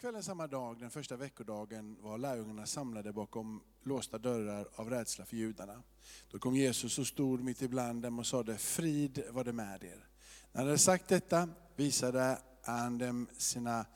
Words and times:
kvällen 0.00 0.22
samma 0.22 0.46
dag, 0.46 0.80
den 0.80 0.90
första 0.90 1.16
veckodagen, 1.16 1.96
var 2.00 2.18
lärjungarna 2.18 2.66
samlade 2.66 3.12
bakom 3.12 3.62
låsta 3.82 4.18
dörrar 4.18 4.68
av 4.74 4.90
rädsla 4.90 5.24
för 5.24 5.36
judarna. 5.36 5.82
Då 6.30 6.38
kom 6.38 6.56
Jesus 6.56 6.98
och 6.98 7.06
stod 7.06 7.40
mitt 7.42 7.62
ibland 7.62 8.02
dem 8.02 8.18
och 8.18 8.26
sade, 8.26 8.58
frid 8.58 9.24
var 9.30 9.44
det 9.44 9.52
med 9.52 9.84
er. 9.84 10.08
När 10.52 10.60
han 10.60 10.66
hade 10.66 10.78
sagt 10.78 11.08
detta 11.08 11.48
visade 11.76 12.38
han 12.62 12.98
dem 12.98 13.26
sina 13.38 13.86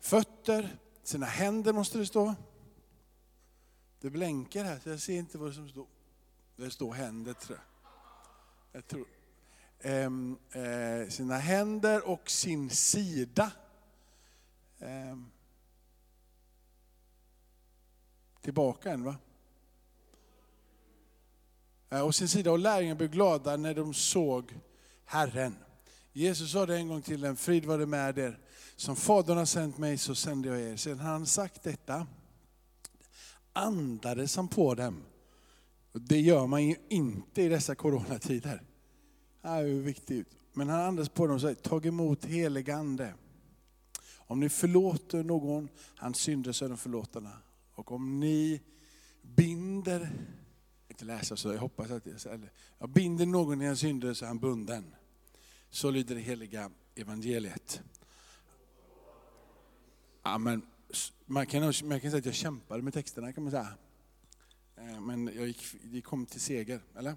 fötter, 0.00 0.76
sina 1.02 1.26
händer 1.26 1.72
måste 1.72 1.98
det 1.98 2.06
stå. 2.06 2.34
Det 4.00 4.10
blänker 4.10 4.64
här, 4.64 4.78
så 4.78 4.88
jag 4.88 5.00
ser 5.00 5.18
inte 5.18 5.38
vad 5.38 5.54
som 5.54 5.68
står. 5.68 5.86
Det 6.56 6.70
står 6.70 6.92
händer 6.92 7.32
tror 7.32 7.58
jag. 7.58 7.66
jag 8.72 8.86
tror. 8.86 9.06
Ehm, 9.80 10.38
eh, 10.50 11.08
sina 11.08 11.38
händer 11.38 12.08
och 12.08 12.30
sin 12.30 12.70
sida. 12.70 13.52
Ehm. 14.78 15.30
Tillbaka 18.42 18.90
än 18.90 19.04
va? 19.04 19.16
Eh, 21.90 22.00
och 22.00 22.14
sin 22.14 22.28
sida 22.28 22.52
och 22.52 22.58
lärjungarna 22.58 22.98
blev 22.98 23.10
glada 23.10 23.56
när 23.56 23.74
de 23.74 23.94
såg 23.94 24.54
Herren. 25.04 25.56
Jesus 26.12 26.52
sa 26.52 26.66
det 26.66 26.76
en 26.76 26.88
gång 26.88 27.02
till 27.02 27.20
dem, 27.20 27.36
frid 27.36 27.64
var 27.64 27.78
det 27.78 27.86
med 27.86 28.18
er. 28.18 28.38
Som 28.76 28.96
Fadern 28.96 29.38
har 29.38 29.44
sänt 29.44 29.78
mig 29.78 29.98
så 29.98 30.14
sände 30.14 30.48
jag 30.48 30.60
er. 30.60 30.76
Sedan 30.76 30.98
han 30.98 31.26
sagt 31.26 31.62
detta 31.62 32.06
andades 33.52 34.36
han 34.36 34.48
på 34.48 34.74
dem. 34.74 35.02
Det 35.92 36.20
gör 36.20 36.46
man 36.46 36.64
ju 36.64 36.76
inte 36.88 37.42
i 37.42 37.48
dessa 37.48 37.74
coronatider. 37.74 38.62
Det 39.42 39.48
är 39.48 39.62
ju 39.62 39.82
viktigt. 39.82 40.28
Men 40.52 40.68
han 40.68 40.80
andades 40.80 41.08
på 41.08 41.26
dem 41.26 41.34
och 41.34 41.40
sa, 41.40 41.54
tag 41.54 41.86
emot 41.86 42.24
helig 42.24 42.70
ande. 42.70 43.14
Om 44.16 44.40
ni 44.40 44.48
förlåter 44.48 45.24
någon 45.24 45.68
hans 45.96 46.18
synder 46.18 46.52
så 46.52 46.64
är 46.64 46.68
de 46.68 46.78
förlåtna. 46.78 47.30
Och 47.74 47.92
om 47.92 48.20
ni 48.20 48.60
binder, 49.22 50.10
inte 50.88 51.04
läsa 51.04 51.36
så 51.36 51.52
jag 51.52 51.58
hoppas 51.58 51.90
att 51.90 52.04
det 52.04 52.26
är 52.26 52.50
jag 52.78 52.90
binder 52.90 53.26
någon 53.26 53.62
i 53.62 53.64
en 53.64 53.76
synder 53.76 54.14
så 54.14 54.24
är 54.24 54.28
han 54.28 54.38
bunden. 54.38 54.94
Så 55.70 55.90
lyder 55.90 56.14
det 56.14 56.20
heliga 56.20 56.70
evangeliet. 56.94 57.82
Ja, 60.22 60.38
men 60.38 60.66
man, 61.26 61.46
kan, 61.46 61.62
man 61.62 62.00
kan 62.00 62.10
säga 62.10 62.18
att 62.18 62.26
jag 62.26 62.34
kämpade 62.34 62.82
med 62.82 62.94
texterna 62.94 63.32
kan 63.32 63.42
man 63.42 63.50
säga. 63.50 63.74
Eh, 64.76 65.00
men 65.00 65.26
jag 65.26 65.46
gick, 65.46 65.64
det 65.82 66.00
kom 66.00 66.26
till 66.26 66.40
seger, 66.40 66.80
eller? 66.96 67.14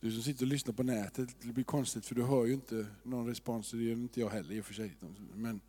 Du 0.00 0.12
som 0.12 0.22
sitter 0.22 0.44
och 0.44 0.48
lyssnar 0.48 0.74
på 0.74 0.82
nätet, 0.82 1.36
det 1.40 1.52
blir 1.52 1.64
konstigt 1.64 2.06
för 2.06 2.14
du 2.14 2.22
hör 2.22 2.44
ju 2.44 2.52
inte 2.52 2.86
någon 3.02 3.26
respons, 3.26 3.70
det 3.70 3.82
gör 3.82 3.92
inte 3.92 4.20
jag 4.20 4.30
heller 4.30 4.54
i 4.54 4.60
och 4.60 4.64
för 4.64 4.74
sig. 4.74 4.96
Men 5.34 5.60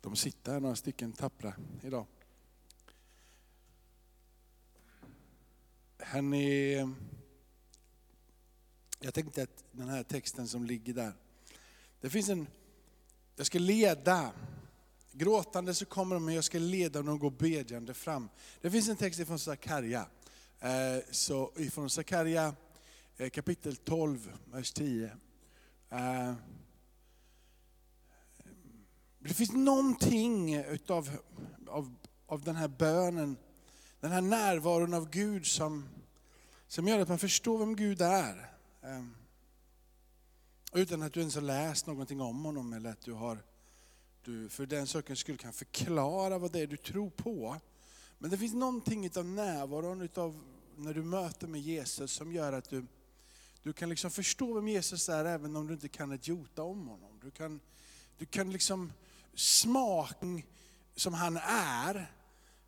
de 0.00 0.16
sitter 0.16 0.52
här 0.52 0.60
några 0.60 0.76
stycken 0.76 1.12
tappra 1.12 1.54
idag. 1.82 2.06
Hörrni, 5.98 6.74
jag 9.00 9.14
tänkte 9.14 9.42
att 9.42 9.64
den 9.72 9.88
här 9.88 10.02
texten 10.02 10.48
som 10.48 10.64
ligger 10.64 10.94
där, 10.94 11.12
det 12.00 12.10
finns 12.10 12.28
en, 12.28 12.46
jag 13.36 13.46
ska 13.46 13.58
leda, 13.58 14.32
gråtande 15.12 15.74
så 15.74 15.86
kommer 15.86 16.14
de, 16.14 16.24
men 16.24 16.34
jag 16.34 16.44
ska 16.44 16.58
leda 16.58 16.98
dem 16.98 17.08
och 17.08 17.20
gå 17.20 17.30
bedjande 17.30 17.94
fram. 17.94 18.28
Det 18.60 18.70
finns 18.70 18.88
en 18.88 18.96
text 18.96 19.20
ifrån 19.20 19.38
Sakarja, 19.38 20.06
eh, 20.60 21.04
så 21.10 21.52
ifrån 21.56 21.90
Sakarja 21.90 22.54
eh, 23.16 23.30
kapitel 23.30 23.76
12, 23.76 24.32
vers 24.44 24.72
10. 24.72 25.16
Det 29.26 29.34
finns 29.34 29.52
någonting 29.52 30.54
utav, 30.54 31.10
av, 31.66 31.94
av 32.26 32.42
den 32.42 32.56
här 32.56 32.68
bönen, 32.68 33.36
den 34.00 34.12
här 34.12 34.20
närvaron 34.20 34.94
av 34.94 35.10
Gud 35.10 35.46
som, 35.46 35.88
som 36.68 36.88
gör 36.88 36.98
att 36.98 37.08
man 37.08 37.18
förstår 37.18 37.58
vem 37.58 37.76
Gud 37.76 38.02
är. 38.02 38.50
Ehm, 38.82 39.14
utan 40.74 41.02
att 41.02 41.12
du 41.12 41.20
ens 41.20 41.34
har 41.34 41.42
läst 41.42 41.86
någonting 41.86 42.20
om 42.20 42.44
honom 42.44 42.72
eller 42.72 42.90
att 42.90 43.00
du 43.00 43.12
har, 43.12 43.38
du 44.24 44.48
för 44.48 44.66
den 44.66 44.86
sakens 44.86 45.18
skull 45.18 45.38
kan 45.38 45.52
förklara 45.52 46.38
vad 46.38 46.52
det 46.52 46.60
är 46.60 46.66
du 46.66 46.76
tror 46.76 47.10
på. 47.10 47.56
Men 48.18 48.30
det 48.30 48.38
finns 48.38 48.54
någonting 48.54 49.10
av 49.16 49.24
närvaron 49.24 50.02
utav 50.02 50.40
när 50.76 50.94
du 50.94 51.02
möter 51.02 51.46
med 51.46 51.60
Jesus 51.60 52.12
som 52.12 52.32
gör 52.32 52.52
att 52.52 52.70
du, 52.70 52.86
du 53.62 53.72
kan 53.72 53.88
liksom 53.88 54.10
förstå 54.10 54.54
vem 54.54 54.68
Jesus 54.68 55.08
är 55.08 55.24
även 55.24 55.56
om 55.56 55.66
du 55.66 55.74
inte 55.74 55.88
kan 55.88 56.12
ett 56.12 56.28
jota 56.28 56.62
om 56.62 56.88
honom. 56.88 57.20
Du 57.22 57.30
kan, 57.30 57.60
du 58.18 58.26
kan 58.26 58.50
liksom 58.52 58.92
smak 59.36 60.16
som 60.96 61.14
han 61.14 61.36
är, 61.46 62.12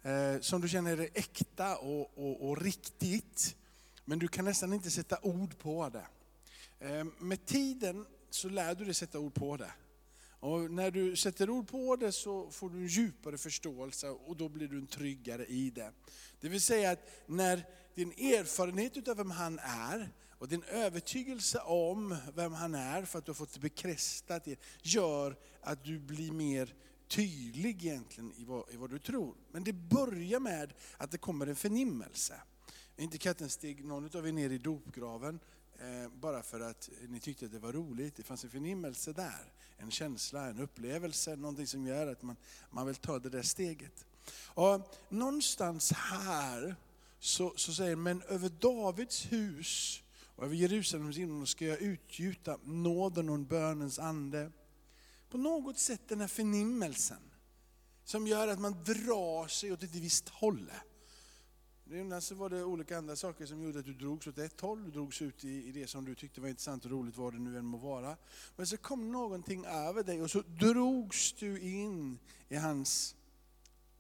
eh, 0.03 0.41
som 0.41 0.61
du 0.61 0.69
känner 0.69 0.99
är 0.99 1.09
äkta 1.15 1.77
och, 1.77 2.19
och, 2.19 2.49
och 2.49 2.62
riktigt. 2.62 3.56
Men 4.05 4.19
du 4.19 4.29
kan 4.29 4.45
nästan 4.45 4.73
inte 4.73 4.91
sätta 4.91 5.19
ord 5.23 5.59
på 5.59 5.89
det. 5.89 6.06
Eh, 6.87 7.05
med 7.19 7.47
tiden 7.47 8.06
så 8.31 8.49
lär 8.49 8.75
du 8.75 8.84
dig 8.84 8.95
sätta 8.95 9.19
ord 9.19 9.34
på 9.34 9.56
det. 9.56 9.73
Och 10.41 10.71
när 10.71 10.91
du 10.91 11.17
sätter 11.17 11.51
ord 11.51 11.69
på 11.69 11.97
det 11.97 12.12
så 12.12 12.51
får 12.51 12.71
du 12.71 12.77
en 12.77 12.87
djupare 12.87 13.39
förståelse 13.39 14.09
och 14.09 14.37
då 14.37 14.49
blir 14.49 14.69
du 14.69 14.79
en 14.79 14.87
tryggare 14.87 15.47
i 15.47 15.71
det. 15.71 15.93
Det 16.41 16.49
vill 16.49 16.61
säga 16.61 16.91
att 16.91 17.11
när 17.27 17.67
din 17.95 18.12
erfarenhet 18.12 19.09
av 19.09 19.17
vem 19.17 19.31
han 19.31 19.59
är 19.59 20.12
och 20.38 20.49
din 20.49 20.62
övertygelse 20.62 21.59
om 21.59 22.16
vem 22.34 22.53
han 22.53 22.75
är 22.75 23.04
för 23.04 23.19
att 23.19 23.25
du 23.25 23.31
har 23.31 23.34
fått 23.34 23.54
det 23.54 23.60
bekräftat 23.60 24.49
gör 24.82 25.37
att 25.60 25.84
du 25.84 25.99
blir 25.99 26.32
mer 26.32 26.75
tydlig 27.09 27.84
egentligen 27.84 28.32
i 28.37 28.44
vad, 28.44 28.65
i 28.71 28.76
vad 28.76 28.91
du 28.91 28.99
tror. 28.99 29.34
Men 29.53 29.65
det 29.65 29.72
börjar 29.72 30.41
med 30.41 30.72
att 30.97 31.10
det 31.10 31.19
kommer 31.19 31.47
en 31.47 31.56
förnimmelse. 31.56 32.41
Inte 32.97 33.19
katten 33.19 33.50
steg 33.50 33.84
någon 33.84 34.16
av 34.16 34.28
er 34.28 34.32
ner 34.32 34.50
i 34.50 34.59
dopgraven 34.59 35.41
Eh, 35.81 36.09
bara 36.09 36.43
för 36.43 36.60
att 36.60 36.91
ni 37.09 37.20
tyckte 37.20 37.44
att 37.44 37.53
det 37.53 37.59
var 37.59 37.72
roligt. 37.72 38.16
Det 38.16 38.22
fanns 38.22 38.44
en 38.44 38.50
förnimmelse 38.50 39.12
där, 39.12 39.53
en 39.76 39.91
känsla, 39.91 40.47
en 40.47 40.60
upplevelse, 40.60 41.37
någonting 41.37 41.66
som 41.66 41.87
gör 41.87 42.06
att 42.06 42.22
man, 42.22 42.37
man 42.70 42.87
vill 42.87 42.97
ta 42.97 43.19
det 43.19 43.28
där 43.28 43.43
steget. 43.43 44.06
Och 44.44 44.97
någonstans 45.09 45.93
här 45.93 46.76
så, 47.19 47.53
så 47.56 47.72
säger 47.72 47.97
men 47.97 48.22
över 48.22 48.49
Davids 48.49 49.32
hus 49.32 50.03
och 50.38 50.44
över 50.44 50.54
Jerusalems 50.54 51.16
himmel 51.16 51.47
ska 51.47 51.65
jag 51.66 51.81
utgjuta 51.81 52.59
nåden 52.65 53.28
och 53.28 53.38
bönens 53.38 53.99
ande. 53.99 54.53
På 55.31 55.38
något 55.38 55.78
sätt 55.78 56.00
den 56.09 56.21
här 56.21 56.28
förnimmelsen 56.28 57.31
som 58.04 58.26
gör 58.26 58.49
att 58.49 58.60
man 58.60 58.72
drar 58.84 59.49
sig 59.49 59.72
åt 59.72 59.82
ett 59.82 59.94
visst 59.94 60.28
håll. 60.28 60.71
Innan 61.91 62.22
så 62.22 62.34
var 62.34 62.50
det 62.50 62.65
olika 62.65 62.99
andra 62.99 63.16
saker 63.16 63.47
som 63.47 63.62
gjorde 63.62 63.78
att 63.78 63.84
du 63.84 63.94
drogs 63.94 64.26
åt 64.26 64.38
ett 64.38 64.60
håll, 64.60 64.84
du 64.84 64.91
drogs 64.91 65.22
ut 65.22 65.44
i, 65.44 65.69
i 65.69 65.72
det 65.72 65.87
som 65.87 66.04
du 66.04 66.15
tyckte 66.15 66.41
var 66.41 66.49
intressant 66.49 66.84
och 66.84 66.91
roligt, 66.91 67.16
vad 67.16 67.32
det 67.32 67.38
nu 67.38 67.59
än 67.59 67.65
må 67.65 67.78
vara. 67.78 68.16
Men 68.56 68.66
så 68.66 68.76
kom 68.76 69.12
någonting 69.12 69.65
över 69.65 70.03
dig 70.03 70.22
och 70.22 70.31
så 70.31 70.41
drogs 70.41 71.32
du 71.32 71.60
in 71.60 72.19
i 72.49 72.56
hans 72.56 73.16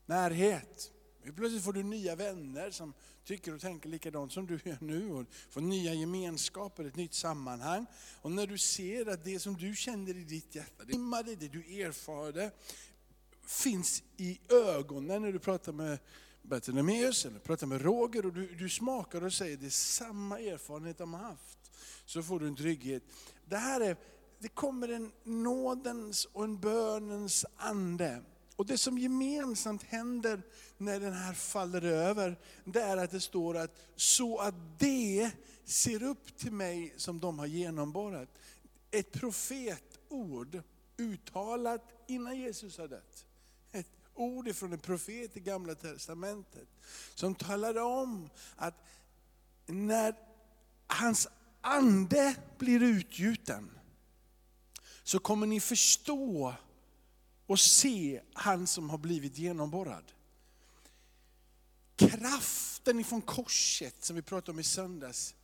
närhet. 0.06 0.92
Plötsligt 1.32 1.64
får 1.64 1.72
du 1.72 1.82
nya 1.82 2.16
vänner 2.16 2.70
som 2.70 2.94
tycker 3.24 3.54
och 3.54 3.60
tänker 3.60 3.88
likadant 3.88 4.32
som 4.32 4.46
du 4.46 4.60
gör 4.64 4.78
nu. 4.80 5.12
Och 5.12 5.26
får 5.50 5.60
nya 5.60 5.94
gemenskaper, 5.94 6.84
ett 6.84 6.96
nytt 6.96 7.14
sammanhang. 7.14 7.86
Och 8.22 8.32
när 8.32 8.46
du 8.46 8.58
ser 8.58 9.08
att 9.08 9.24
det 9.24 9.38
som 9.38 9.54
du 9.54 9.74
känner 9.74 10.16
i 10.16 10.24
ditt 10.24 10.54
hjärta, 10.54 10.84
det, 10.84 11.34
det 11.34 11.48
du 11.48 11.82
erfarde, 11.82 12.50
finns 13.46 14.02
i 14.16 14.40
ögonen 14.48 15.22
när 15.22 15.32
du 15.32 15.38
pratar 15.38 15.72
med 15.72 15.98
Bartolomeus 16.42 17.26
eller 17.26 17.38
pratar 17.38 17.66
med 17.66 17.82
Roger 17.82 18.26
och 18.26 18.32
du, 18.32 18.54
du 18.54 18.68
smakar 18.68 19.24
och 19.24 19.32
säger 19.32 19.56
det 19.56 19.66
är 19.66 19.70
samma 19.70 20.40
erfarenhet 20.40 20.98
de 20.98 21.14
har 21.14 21.20
haft. 21.20 21.58
Så 22.04 22.22
får 22.22 22.40
du 22.40 22.46
en 22.46 22.56
trygghet. 22.56 23.02
Det 23.44 23.56
här 23.56 23.80
är, 23.80 23.96
det 24.38 24.48
kommer 24.48 24.88
en 24.88 25.12
nådens 25.24 26.24
och 26.24 26.44
en 26.44 26.60
bönens 26.60 27.46
ande. 27.56 28.22
Och 28.58 28.66
det 28.66 28.78
som 28.78 28.98
gemensamt 28.98 29.82
händer 29.82 30.42
när 30.76 31.00
den 31.00 31.12
här 31.12 31.34
faller 31.34 31.84
över, 31.84 32.38
det 32.64 32.80
är 32.80 32.96
att 32.96 33.10
det 33.10 33.20
står 33.20 33.56
att 33.56 33.76
så 33.96 34.38
att 34.38 34.54
det 34.78 35.30
ser 35.64 36.02
upp 36.02 36.36
till 36.36 36.52
mig 36.52 36.94
som 36.96 37.20
de 37.20 37.38
har 37.38 37.46
genomborrat. 37.46 38.28
Ett 38.90 39.12
profetord 39.12 40.62
uttalat 40.96 42.04
innan 42.06 42.38
Jesus 42.38 42.78
har 42.78 42.88
dött 42.88 43.26
Ett 43.72 43.90
ord 44.14 44.54
från 44.54 44.72
en 44.72 44.78
profet 44.78 45.36
i 45.36 45.40
gamla 45.40 45.74
testamentet. 45.74 46.68
Som 47.14 47.34
talade 47.34 47.80
om 47.80 48.30
att 48.56 48.74
när 49.66 50.14
hans 50.86 51.28
ande 51.60 52.34
blir 52.58 52.82
utgjuten, 52.82 53.70
så 55.02 55.18
kommer 55.18 55.46
ni 55.46 55.60
förstå 55.60 56.54
och 57.48 57.60
se 57.60 58.20
han 58.32 58.66
som 58.66 58.90
har 58.90 58.98
blivit 58.98 59.38
genomborrad. 59.38 60.04
Kraften 61.96 63.00
ifrån 63.00 63.22
korset 63.22 64.04
som 64.04 64.16
vi 64.16 64.22
pratade 64.22 64.52
om 64.52 64.58
i 64.58 64.64
söndags, 64.64 65.34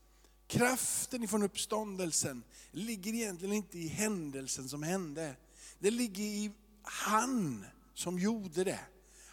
Kraften 0.47 1.23
ifrån 1.23 1.43
uppståndelsen 1.43 2.43
ligger 2.71 3.15
egentligen 3.15 3.55
inte 3.55 3.79
i 3.79 3.89
händelsen 3.89 4.69
som 4.69 4.83
hände. 4.83 5.37
Det 5.79 5.91
ligger 5.91 6.25
i 6.25 6.51
han 6.83 7.67
som 7.95 8.19
gjorde 8.19 8.65
det. 8.65 8.81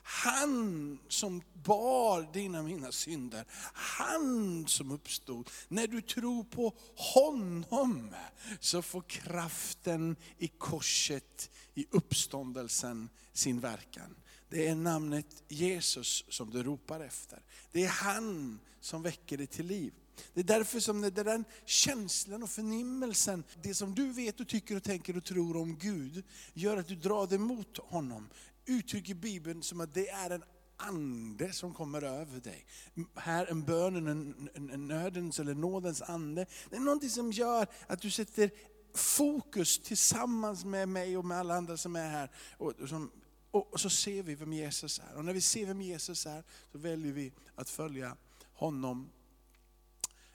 Han 0.04 1.00
som 1.08 1.42
bar 1.54 2.34
dina 2.34 2.60
och 2.60 2.66
mina 2.66 2.92
synder. 2.92 3.46
Han 3.74 4.68
som 4.68 4.92
uppstod. 4.92 5.50
När 5.68 5.88
du 5.88 6.02
tror 6.02 6.44
på 6.44 6.74
honom 6.96 8.16
så 8.60 8.82
får 8.82 9.02
kraften 9.02 10.16
i 10.38 10.48
korset, 10.48 11.50
i 11.74 11.86
uppståndelsen 11.92 13.10
sin 13.34 13.60
verkan. 13.60 14.16
Det 14.50 14.68
är 14.68 14.76
namnet 14.76 15.44
Jesus 15.48 16.26
som 16.30 16.50
du 16.50 16.64
ropar 16.64 17.00
efter. 17.00 17.40
Det 17.72 17.84
är 17.84 17.90
han 17.90 18.60
som 18.80 19.02
väcker 19.02 19.38
dig 19.38 19.48
till 19.48 19.66
liv. 19.66 19.94
Det 20.34 20.40
är 20.40 20.44
därför 20.44 20.80
som 20.80 21.02
det 21.02 21.10
den 21.10 21.46
känslan 21.66 22.44
och 22.44 22.50
förnimmelsen, 22.50 23.44
det 23.62 23.76
som 23.76 23.96
du 23.96 24.14
vet 24.14 24.40
och 24.40 24.48
tycker 24.48 24.76
och 24.76 24.84
tänker 24.84 25.18
och 25.18 25.24
tror 25.24 25.58
om 25.58 25.78
Gud, 25.78 26.24
gör 26.54 26.78
att 26.78 26.88
du 26.88 26.96
drar 26.96 27.28
dig 27.28 27.38
mot 27.38 27.78
honom. 27.78 28.30
Uttrycker 28.66 29.14
Bibeln 29.14 29.64
som 29.64 29.82
att 29.82 29.94
det 29.94 30.10
är 30.10 30.30
en 30.30 30.44
ande 30.78 31.54
som 31.54 31.74
kommer 31.74 32.02
över 32.02 32.40
dig. 32.40 32.66
Här 33.16 33.46
en 33.46 33.64
bönen, 33.64 34.08
en, 34.08 34.50
en, 34.54 34.70
en 34.70 34.88
nödens 34.88 35.40
eller 35.40 35.56
nådens 35.56 36.02
ande. 36.02 36.46
Det 36.70 36.76
är 36.76 36.80
någonting 36.80 37.10
som 37.10 37.32
gör 37.32 37.68
att 37.88 38.02
du 38.02 38.12
sätter 38.12 38.52
fokus 38.94 39.80
tillsammans 39.80 40.66
med 40.66 40.90
mig 40.90 41.18
och 41.18 41.26
med 41.26 41.38
alla 41.38 41.56
andra 41.56 41.78
som 41.78 41.96
är 41.96 42.10
här. 42.10 42.32
Och, 42.58 42.74
som, 42.90 43.12
och 43.52 43.80
så 43.80 43.90
ser 43.90 44.24
vi 44.24 44.36
vem 44.36 44.54
Jesus 44.54 45.00
är. 45.00 45.16
Och 45.16 45.26
när 45.26 45.34
vi 45.34 45.42
ser 45.42 45.66
vem 45.66 45.82
Jesus 45.82 46.26
är 46.26 46.44
så 46.72 46.78
väljer 46.78 47.14
vi 47.14 47.34
att 47.56 47.70
följa 47.70 48.18
honom 48.54 49.10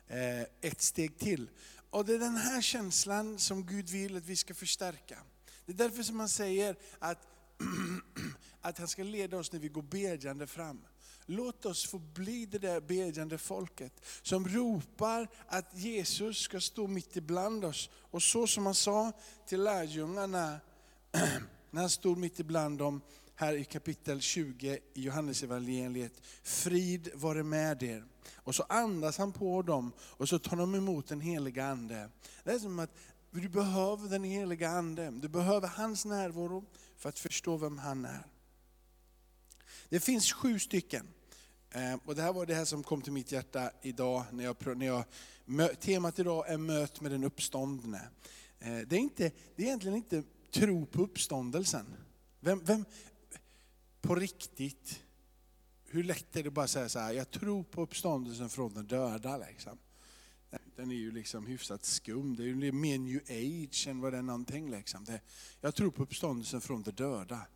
Eh, 0.09 0.41
ett 0.61 0.83
steg 0.83 1.19
till. 1.19 1.51
Och 1.91 2.05
det 2.05 2.15
är 2.15 2.19
den 2.19 2.37
här 2.37 2.63
känslan 2.63 3.39
som 3.39 3.67
Gud 3.67 3.89
vill 3.89 4.17
att 4.17 4.27
vi 4.27 4.37
ska 4.37 4.55
förstärka. 4.55 5.19
Det 5.67 5.73
är 5.73 5.77
därför 5.77 6.03
som 6.03 6.21
han 6.21 6.29
säger 6.29 6.77
att, 6.99 7.19
att 8.61 8.79
han 8.79 8.89
ska 8.89 9.03
leda 9.03 9.39
oss 9.39 9.53
när 9.53 9.61
vi 9.61 9.69
går 9.69 9.83
bedjande 9.83 10.47
fram. 10.47 10.81
Låt 11.27 11.67
oss 11.67 11.87
få 11.87 11.99
bli 11.99 12.47
det 12.47 12.59
där 12.59 12.81
bedjande 12.81 13.39
folket 13.39 13.93
som 14.23 14.49
ropar 14.49 15.29
att 15.47 15.79
Jesus 15.79 16.39
ska 16.39 16.61
stå 16.61 16.87
mitt 16.87 17.17
ibland 17.17 17.65
oss. 17.65 17.91
Och 18.11 18.23
så 18.23 18.47
som 18.47 18.67
han 18.67 18.75
sa 18.75 19.13
till 19.47 19.63
lärjungarna 19.63 20.61
när 21.71 21.81
han 21.81 21.91
stod 21.91 22.19
mitt 22.19 22.41
ibland 22.41 22.79
dem, 22.79 23.01
här 23.35 23.55
i 23.55 23.65
kapitel 23.65 24.21
20 24.21 24.79
i 24.95 25.03
Johannesevangeliet. 25.03 26.23
Frid 26.43 27.09
vare 27.15 27.43
med 27.43 27.83
er. 27.83 28.05
Och 28.35 28.55
så 28.55 28.63
andas 28.63 29.19
han 29.19 29.33
på 29.33 29.63
dem 29.63 29.93
och 30.01 30.29
så 30.29 30.39
tar 30.39 30.57
de 30.57 30.75
emot 30.75 31.09
den 31.09 31.21
heliga 31.21 31.67
Ande. 31.67 32.11
Det 32.45 32.51
är 32.51 32.59
som 32.59 32.79
att 32.79 32.95
du 33.31 33.49
behöver 33.49 34.09
den 34.09 34.25
heliga 34.25 34.69
Ande, 34.69 35.11
du 35.11 35.29
behöver 35.29 35.69
hans 35.69 36.05
närvaro 36.05 36.65
för 36.97 37.09
att 37.09 37.19
förstå 37.19 37.57
vem 37.57 37.79
han 37.79 38.05
är. 38.05 38.27
Det 39.89 40.01
finns 40.01 40.33
sju 40.33 40.59
stycken. 40.59 41.07
Eh, 41.71 41.95
och 42.05 42.15
det 42.15 42.23
här 42.23 42.33
var 42.33 42.47
det 42.47 42.55
här 42.55 42.65
som 42.65 42.83
kom 42.83 43.03
till 43.03 43.13
mitt 43.13 43.33
hjärta 43.33 43.71
idag, 43.83 44.25
när 44.33 44.45
jag, 44.45 44.77
när 44.77 44.87
jag, 44.87 45.81
temat 45.81 46.19
idag 46.19 46.49
är 46.49 46.59
möt 46.59 47.01
med 47.01 47.11
den 47.11 47.25
uppståndne. 47.25 48.09
Eh, 48.59 48.79
det 48.79 48.97
är, 48.97 49.01
inte, 49.01 49.33
det 49.57 49.63
är 49.63 49.67
egentligen 49.67 49.97
inte 49.97 50.23
tro 50.51 50.87
på 50.87 51.03
uppståndelsen. 51.03 51.87
Vem, 52.41 52.65
vem, 52.65 52.85
på 54.01 54.15
riktigt, 54.15 55.03
hur 55.85 56.05
lätt 56.05 56.37
är 56.37 56.43
det 56.43 56.51
bara 56.51 56.65
att 56.65 56.71
säga 56.71 56.89
så 56.89 56.99
här, 56.99 57.13
jag 57.13 57.31
tror 57.31 57.63
på 57.63 57.83
uppståndelsen 57.83 58.49
från 58.49 58.75
de 58.75 58.87
döda. 58.87 59.37
Liksom. 59.37 59.79
Den 60.77 60.91
är 60.91 60.95
ju 60.95 61.11
liksom 61.11 61.47
hyfsat 61.47 61.85
skum, 61.85 62.37
det 62.37 62.43
är 62.43 62.47
ju 62.47 62.73
mer 62.73 62.99
new 62.99 63.21
age 63.29 63.87
än 63.89 64.01
vad 64.01 64.13
det 64.13 64.19
är 64.19 64.23
någonting. 64.23 64.71
Liksom. 64.71 65.05
Det, 65.05 65.21
jag 65.61 65.75
tror 65.75 65.91
på 65.91 66.03
uppståndelsen 66.03 66.61
från 66.61 66.83
de 66.83 66.91
döda. 66.91 67.47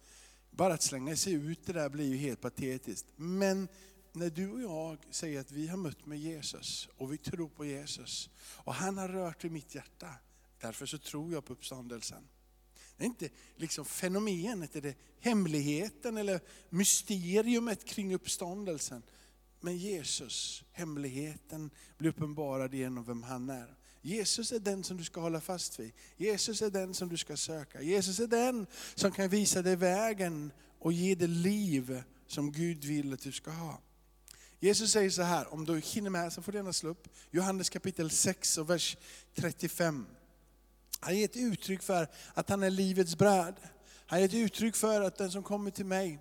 Bara 0.50 0.74
att 0.74 0.82
slänga 0.82 1.16
sig 1.16 1.32
ut 1.32 1.66
det 1.66 1.72
där 1.72 1.88
blir 1.88 2.08
ju 2.08 2.16
helt 2.16 2.40
patetiskt. 2.40 3.06
Men 3.16 3.68
när 4.12 4.30
du 4.30 4.50
och 4.50 4.62
jag 4.62 4.98
säger 5.10 5.40
att 5.40 5.52
vi 5.52 5.66
har 5.66 5.76
mött 5.76 6.06
med 6.06 6.18
Jesus 6.18 6.88
och 6.96 7.12
vi 7.12 7.18
tror 7.18 7.48
på 7.48 7.64
Jesus 7.64 8.30
och 8.40 8.74
han 8.74 8.98
har 8.98 9.08
rört 9.08 9.44
i 9.44 9.50
mitt 9.50 9.74
hjärta, 9.74 10.14
därför 10.60 10.86
så 10.86 10.98
tror 10.98 11.32
jag 11.32 11.44
på 11.44 11.52
uppståndelsen. 11.52 12.28
Det 12.96 13.04
är 13.04 13.08
inte 13.08 13.28
liksom 13.56 13.84
fenomenet, 13.84 14.76
är 14.76 14.80
det 14.80 14.96
hemligheten 15.20 16.16
eller 16.16 16.40
mysteriet 16.68 17.84
kring 17.84 18.14
uppståndelsen. 18.14 19.02
Men 19.60 19.76
Jesus, 19.76 20.64
hemligheten, 20.72 21.70
blir 21.98 22.10
uppenbarad 22.10 22.74
genom 22.74 23.04
vem 23.04 23.22
han 23.22 23.50
är. 23.50 23.76
Jesus 24.02 24.52
är 24.52 24.58
den 24.58 24.84
som 24.84 24.96
du 24.96 25.04
ska 25.04 25.20
hålla 25.20 25.40
fast 25.40 25.80
vid. 25.80 25.92
Jesus 26.16 26.62
är 26.62 26.70
den 26.70 26.94
som 26.94 27.08
du 27.08 27.16
ska 27.16 27.36
söka. 27.36 27.82
Jesus 27.82 28.20
är 28.20 28.26
den 28.26 28.66
som 28.94 29.12
kan 29.12 29.28
visa 29.28 29.62
dig 29.62 29.76
vägen 29.76 30.52
och 30.78 30.92
ge 30.92 31.14
dig 31.14 31.28
liv 31.28 32.02
som 32.26 32.52
Gud 32.52 32.84
vill 32.84 33.12
att 33.12 33.22
du 33.22 33.32
ska 33.32 33.50
ha. 33.50 33.80
Jesus 34.60 34.92
säger 34.92 35.10
så 35.10 35.22
här, 35.22 35.52
om 35.52 35.64
du 35.64 35.80
hinner 35.80 36.10
med 36.10 36.32
så 36.32 36.42
får 36.42 36.52
du 36.52 36.58
gärna 36.58 36.72
slå 36.72 36.90
upp 36.90 37.08
Johannes 37.30 37.70
kapitel 37.70 38.10
6 38.10 38.58
och 38.58 38.70
vers 38.70 38.96
35. 39.34 40.06
Han 41.00 41.16
ger 41.16 41.24
ett 41.24 41.36
uttryck 41.36 41.82
för 41.82 42.08
att 42.34 42.48
han 42.48 42.62
är 42.62 42.70
livets 42.70 43.18
bröd. 43.18 43.54
Han 44.06 44.18
ger 44.18 44.26
ett 44.26 44.34
uttryck 44.34 44.76
för 44.76 45.00
att 45.00 45.18
den 45.18 45.30
som 45.30 45.42
kommer 45.42 45.70
till 45.70 45.86
mig, 45.86 46.18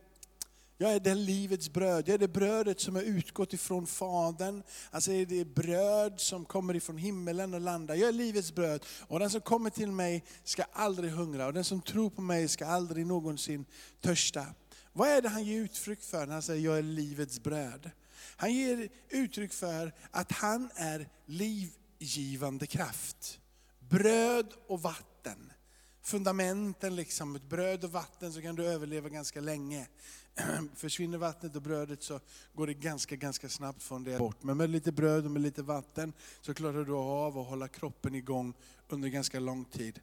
jag 0.81 0.93
är 0.93 0.99
det 0.99 1.15
livets 1.15 1.69
bröd. 1.69 2.07
Jag 2.07 2.13
är 2.13 2.17
det 2.17 2.27
brödet 2.27 2.79
som 2.79 2.95
har 2.95 3.01
utgått 3.01 3.53
ifrån 3.53 3.87
Fadern. 3.87 4.63
Alltså 4.91 5.11
är 5.11 5.25
det 5.25 5.45
bröd 5.45 6.19
som 6.19 6.45
kommer 6.45 6.75
ifrån 6.75 6.97
himmelen 6.97 7.53
och 7.53 7.61
landar. 7.61 7.95
Jag 7.95 8.09
är 8.09 8.13
livets 8.13 8.55
bröd. 8.55 8.85
Och 9.07 9.19
den 9.19 9.29
som 9.29 9.41
kommer 9.41 9.69
till 9.69 9.91
mig 9.91 10.23
ska 10.43 10.63
aldrig 10.63 11.11
hungra. 11.11 11.47
Och 11.47 11.53
den 11.53 11.63
som 11.63 11.81
tror 11.81 12.09
på 12.09 12.21
mig 12.21 12.47
ska 12.47 12.65
aldrig 12.65 13.05
någonsin 13.05 13.65
törsta. 14.01 14.45
Vad 14.93 15.09
är 15.09 15.21
det 15.21 15.29
han 15.29 15.43
ger 15.43 15.61
uttryck 15.61 16.01
för 16.01 16.25
när 16.25 16.33
han 16.33 16.41
säger 16.41 16.65
jag 16.65 16.77
är 16.77 16.83
livets 16.83 17.39
bröd? 17.39 17.91
Han 18.35 18.53
ger 18.53 18.89
uttryck 19.09 19.53
för 19.53 19.93
att 20.11 20.31
han 20.31 20.69
är 20.75 21.09
livgivande 21.25 22.67
kraft 22.67 23.39
bröd 23.89 24.53
och 24.67 24.81
vatten. 24.81 25.53
Fundamenten 26.01 26.95
liksom, 26.95 27.35
ett 27.35 27.49
bröd 27.49 27.83
och 27.83 27.91
vatten 27.91 28.33
så 28.33 28.41
kan 28.41 28.55
du 28.55 28.65
överleva 28.65 29.09
ganska 29.09 29.41
länge. 29.41 29.87
Försvinner 30.75 31.17
vattnet 31.17 31.55
och 31.55 31.61
brödet 31.61 32.03
så 32.03 32.19
går 32.53 32.67
det 32.67 32.73
ganska, 32.73 33.15
ganska 33.15 33.49
snabbt 33.49 33.83
från 33.83 34.03
det 34.03 34.17
bort. 34.17 34.43
Men 34.43 34.57
med 34.57 34.69
lite 34.69 34.91
bröd 34.91 35.25
och 35.25 35.31
med 35.31 35.41
lite 35.41 35.61
vatten 35.61 36.13
så 36.41 36.53
klarar 36.53 36.85
du 36.85 36.93
av 36.93 37.37
att 37.37 37.47
hålla 37.47 37.67
kroppen 37.67 38.15
igång 38.15 38.53
under 38.87 39.09
ganska 39.09 39.39
lång 39.39 39.65
tid. 39.65 39.99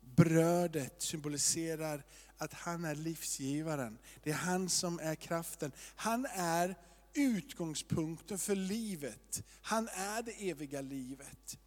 Brödet 0.00 1.02
symboliserar 1.02 2.02
att 2.36 2.52
han 2.52 2.84
är 2.84 2.94
livsgivaren. 2.94 3.98
Det 4.22 4.30
är 4.30 4.34
han 4.34 4.68
som 4.68 5.00
är 5.02 5.14
kraften. 5.14 5.72
Han 5.96 6.26
är 6.34 6.74
utgångspunkten 7.14 8.38
för 8.38 8.54
livet. 8.54 9.42
Han 9.62 9.88
är 9.88 10.22
det 10.22 10.50
eviga 10.50 10.80
livet. 10.80 11.58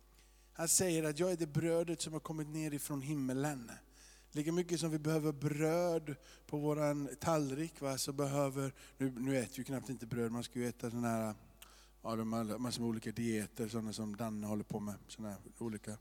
Han 0.53 0.67
säger 0.67 1.03
att 1.03 1.19
jag 1.19 1.31
är 1.31 1.37
det 1.37 1.47
brödet 1.47 2.01
som 2.01 2.13
har 2.13 2.19
kommit 2.19 2.47
ner 2.47 2.73
ifrån 2.73 3.01
himmelen. 3.01 3.71
Lika 4.33 4.51
mycket 4.51 4.79
som 4.79 4.91
vi 4.91 4.99
behöver 4.99 5.31
bröd 5.31 6.15
på 6.47 6.57
vår 6.57 7.15
tallrik, 7.15 7.81
va, 7.81 7.97
så 7.97 8.13
behöver, 8.13 8.73
nu, 8.97 9.13
nu 9.17 9.37
äter 9.37 9.57
vi 9.57 9.63
knappt 9.63 9.89
inte 9.89 10.05
bröd, 10.05 10.31
man 10.31 10.43
ska 10.43 10.59
ju 10.59 10.67
äta 10.67 10.89
sådana 10.89 11.07
här, 11.07 11.35
ja, 12.01 12.15
de 12.15 12.33
har 12.33 12.57
massor 12.57 12.81
med 12.81 12.89
olika 12.89 13.11
dieter, 13.11 13.67
sådana 13.67 13.93
som 13.93 14.15
Danne 14.15 14.47
håller 14.47 14.63
på 14.63 14.79
med, 14.79 14.95
sådana 15.07 15.29
här 15.29 15.39
olika 15.57 15.97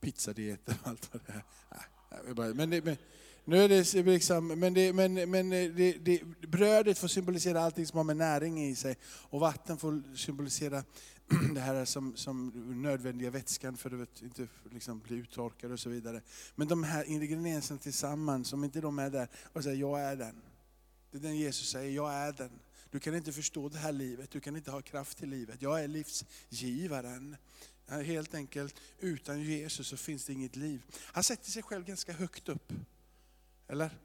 pizzadieter 0.00 0.76
och 0.82 0.88
allt 0.88 1.10
vad 1.12 1.22
det 1.26 1.32
är. 1.32 2.54
Men, 2.54 2.70
det, 2.70 2.84
men 2.84 2.96
nu 3.44 3.58
är 3.58 3.68
det 3.68 4.02
liksom, 4.02 4.46
men, 4.46 4.74
det, 4.74 4.92
men, 4.92 5.30
men 5.30 5.50
det, 5.50 5.92
det, 5.92 6.22
brödet 6.48 6.98
får 6.98 7.08
symbolisera 7.08 7.60
allting 7.60 7.86
som 7.86 7.96
har 7.96 8.04
med 8.04 8.16
näring 8.16 8.64
i 8.64 8.74
sig, 8.74 8.96
och 9.04 9.40
vatten 9.40 9.78
får 9.78 10.16
symbolisera 10.16 10.84
det 11.54 11.60
här 11.60 11.84
som, 11.84 12.16
som 12.16 12.52
nödvändiga 12.82 13.30
vätskan 13.30 13.76
för 13.76 14.02
att 14.02 14.22
inte 14.22 14.48
liksom 14.70 15.00
bli 15.00 15.16
uttorkad 15.16 15.72
och 15.72 15.80
så 15.80 15.90
vidare. 15.90 16.20
Men 16.54 16.68
de 16.68 16.84
här 16.84 17.04
ingredienserna 17.04 17.78
tillsammans, 17.78 18.52
om 18.52 18.64
inte 18.64 18.80
de 18.80 18.98
är 18.98 19.10
där, 19.10 19.28
och 19.52 19.62
säger 19.62 19.76
jag 19.76 20.00
är 20.00 20.16
den. 20.16 20.42
Det 21.10 21.18
är 21.18 21.22
den 21.22 21.36
Jesus 21.36 21.70
säger, 21.70 21.90
jag 21.90 22.12
är 22.12 22.32
den. 22.32 22.50
Du 22.90 23.00
kan 23.00 23.14
inte 23.14 23.32
förstå 23.32 23.68
det 23.68 23.78
här 23.78 23.92
livet, 23.92 24.30
du 24.30 24.40
kan 24.40 24.56
inte 24.56 24.70
ha 24.70 24.82
kraft 24.82 25.18
till 25.18 25.28
livet. 25.28 25.62
Jag 25.62 25.84
är 25.84 25.88
livsgivaren. 25.88 27.36
Helt 27.86 28.34
enkelt, 28.34 28.74
utan 28.98 29.40
Jesus 29.40 29.88
så 29.88 29.96
finns 29.96 30.24
det 30.24 30.32
inget 30.32 30.56
liv. 30.56 30.82
Han 31.04 31.24
sätter 31.24 31.50
sig 31.50 31.62
själv 31.62 31.84
ganska 31.84 32.12
högt 32.12 32.48
upp. 32.48 32.72
Eller? 33.68 33.98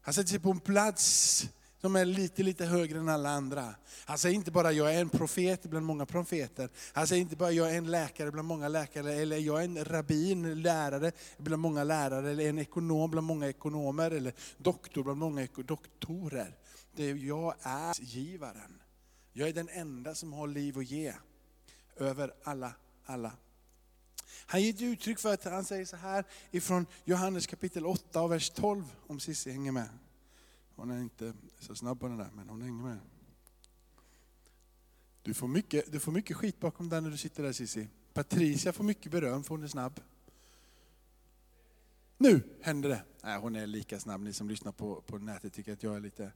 Han 0.00 0.14
sätter 0.14 0.30
sig 0.30 0.38
på 0.38 0.50
en 0.50 0.60
plats 0.60 1.48
som 1.80 1.96
är 1.96 2.04
lite, 2.04 2.42
lite 2.42 2.64
högre 2.64 2.98
än 2.98 3.08
alla 3.08 3.30
andra. 3.30 3.74
Han 4.04 4.18
säger 4.18 4.34
inte 4.34 4.50
bara 4.50 4.72
jag 4.72 4.94
är 4.94 5.00
en 5.00 5.08
profet 5.08 5.62
bland 5.62 5.86
många 5.86 6.06
profeter. 6.06 6.70
Han 6.92 7.06
säger 7.06 7.22
inte 7.22 7.36
bara 7.36 7.50
jag 7.50 7.70
är 7.70 7.78
en 7.78 7.90
läkare 7.90 8.30
bland 8.30 8.48
många 8.48 8.68
läkare, 8.68 9.14
eller 9.14 9.36
jag 9.36 9.60
är 9.60 9.64
en 9.64 9.84
rabbin, 9.84 10.62
lärare 10.62 11.12
bland 11.38 11.62
många 11.62 11.84
lärare, 11.84 12.30
eller 12.30 12.48
en 12.48 12.58
ekonom 12.58 13.10
bland 13.10 13.26
många 13.26 13.48
ekonomer, 13.48 14.10
eller 14.10 14.32
doktor 14.58 15.02
bland 15.02 15.18
många 15.18 15.48
doktorer. 15.56 16.56
Det 16.96 17.10
är, 17.10 17.14
jag 17.14 17.54
är 17.62 17.94
givaren. 18.00 18.82
Jag 19.32 19.48
är 19.48 19.52
den 19.52 19.68
enda 19.68 20.14
som 20.14 20.32
har 20.32 20.48
liv 20.48 20.78
att 20.78 20.90
ge 20.90 21.14
över 21.96 22.34
alla 22.44 22.72
alla. 23.06 23.32
Han 24.46 24.62
ger 24.62 24.70
ett 24.70 24.82
uttryck 24.82 25.18
för 25.18 25.34
att 25.34 25.44
han 25.44 25.64
säger 25.64 25.84
så 25.84 25.96
här 25.96 26.24
ifrån 26.50 26.86
Johannes 27.04 27.46
kapitel 27.46 27.86
8 27.86 28.22
och 28.22 28.32
vers 28.32 28.50
12, 28.50 28.84
om 29.06 29.20
Cissi 29.20 29.52
hänger 29.52 29.72
med. 29.72 29.88
Hon 30.76 30.90
är 30.90 31.00
inte 31.00 31.34
så 31.58 31.74
snabb 31.74 32.00
på 32.00 32.08
den 32.08 32.18
där, 32.18 32.30
men 32.34 32.48
hon 32.48 32.62
hänger 32.62 32.82
med. 32.82 32.98
Du 35.22 35.34
får 35.34 35.48
mycket, 35.48 35.92
du 35.92 36.00
får 36.00 36.12
mycket 36.12 36.36
skit 36.36 36.60
bakom 36.60 36.88
dig 36.88 37.00
när 37.00 37.10
du 37.10 37.16
sitter 37.16 37.42
där 37.42 37.52
Cissi. 37.52 37.88
Patricia 38.12 38.72
får 38.72 38.84
mycket 38.84 39.12
beröm 39.12 39.44
för 39.44 39.50
hon 39.50 39.62
är 39.62 39.68
snabb. 39.68 40.00
Nu 42.18 42.42
händer 42.62 42.88
det. 42.88 43.02
Nej, 43.22 43.38
hon 43.38 43.56
är 43.56 43.66
lika 43.66 44.00
snabb. 44.00 44.20
Ni 44.20 44.32
som 44.32 44.48
lyssnar 44.48 44.72
på, 44.72 45.00
på 45.00 45.18
nätet 45.18 45.52
tycker 45.52 45.72
att 45.72 45.82
jag 45.82 45.96
är 45.96 46.00
lite 46.00 46.32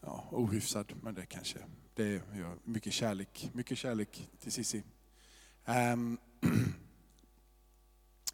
ja, 0.00 0.28
ohyfsad, 0.30 0.92
men 1.02 1.14
det 1.14 1.26
kanske 1.26 1.58
det 1.94 2.04
är 2.04 2.22
ja, 2.38 2.54
mycket 2.64 2.92
kärlek, 2.92 3.50
mycket 3.52 3.78
kärlek 3.78 4.30
till 4.40 4.52
Cissi. 4.52 4.82
Um, 5.64 6.18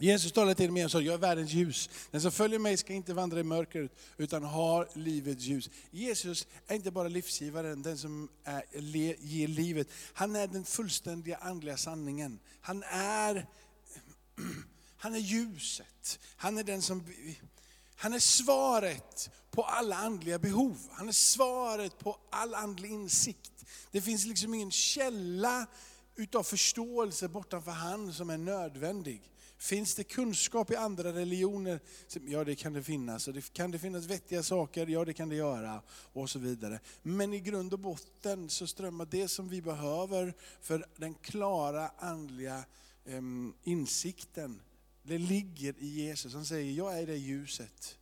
Jesus 0.00 0.33
talade 0.33 0.54
till 0.54 0.73
mig 0.73 0.85
och 0.85 0.90
sa, 0.90 1.00
jag 1.00 1.14
är 1.14 1.19
världens 1.19 1.52
ljus. 1.52 1.90
Den 2.11 2.21
som 2.21 2.33
följer 2.33 2.59
mig 2.59 2.76
ska 2.76 2.92
inte 2.92 3.14
vandra 3.14 3.40
i 3.40 3.42
mörkret, 3.42 3.92
utan 4.16 4.42
har 4.42 4.88
livets 4.95 5.45
ljus. 5.45 5.71
Jesus 5.90 6.47
är 6.66 6.75
inte 6.75 6.90
bara 6.90 7.09
livsgivaren, 7.09 7.83
den 7.83 7.99
som 7.99 8.28
är, 8.45 8.64
ger 9.21 9.49
livet. 9.49 9.88
Han 10.12 10.37
är 10.37 10.47
den 10.47 10.64
fullständiga 10.64 11.37
andliga 11.37 11.76
sanningen. 11.76 12.38
Han 12.61 12.83
är, 12.90 13.47
han 14.97 15.14
är 15.14 15.19
ljuset. 15.19 16.19
Han 16.37 16.59
är 16.59 16.64
den 16.64 16.83
som... 16.83 17.04
Han 17.95 18.12
är 18.12 18.19
svaret 18.19 19.30
på 19.50 19.62
alla 19.62 19.97
andliga 19.97 20.38
behov. 20.38 20.78
Han 20.90 21.09
är 21.09 21.12
svaret 21.12 21.99
på 21.99 22.19
all 22.30 22.54
andlig 22.54 22.90
insikt. 22.90 23.64
Det 23.90 24.00
finns 24.00 24.26
liksom 24.26 24.54
ingen 24.54 24.71
källa 24.71 25.66
utav 26.16 26.42
förståelse 26.42 27.28
bortanför 27.28 27.71
han 27.71 28.12
som 28.12 28.30
är 28.30 28.38
nödvändig. 28.38 29.30
Finns 29.61 29.95
det 29.95 30.05
kunskap 30.05 30.71
i 30.71 30.76
andra 30.76 31.12
religioner? 31.12 31.81
Ja, 32.26 32.45
det 32.45 32.55
kan 32.55 32.73
det 32.73 32.83
finnas. 32.83 33.29
Och 33.29 33.35
det 33.35 33.52
kan 33.52 33.71
det 33.71 33.79
finnas 33.79 34.07
vettiga 34.07 34.43
saker? 34.43 34.87
Ja, 34.87 35.05
det 35.05 35.12
kan 35.12 35.29
det 35.29 35.35
göra. 35.35 35.83
Och 36.12 36.31
så 36.31 36.38
vidare. 36.38 36.81
Men 37.02 37.33
i 37.33 37.40
grund 37.40 37.73
och 37.73 37.79
botten 37.79 38.49
så 38.49 38.67
strömmar 38.67 39.07
det 39.11 39.29
som 39.29 39.49
vi 39.49 39.62
behöver 39.62 40.35
för 40.61 40.87
den 40.97 41.14
klara 41.14 41.90
andliga 41.99 42.64
insikten, 43.62 44.62
det 45.02 45.19
ligger 45.19 45.75
i 45.79 45.87
Jesus. 45.87 46.35
Han 46.35 46.45
säger, 46.45 46.73
jag 46.73 46.99
är 46.99 47.07
det 47.07 47.17
ljuset. 47.17 47.99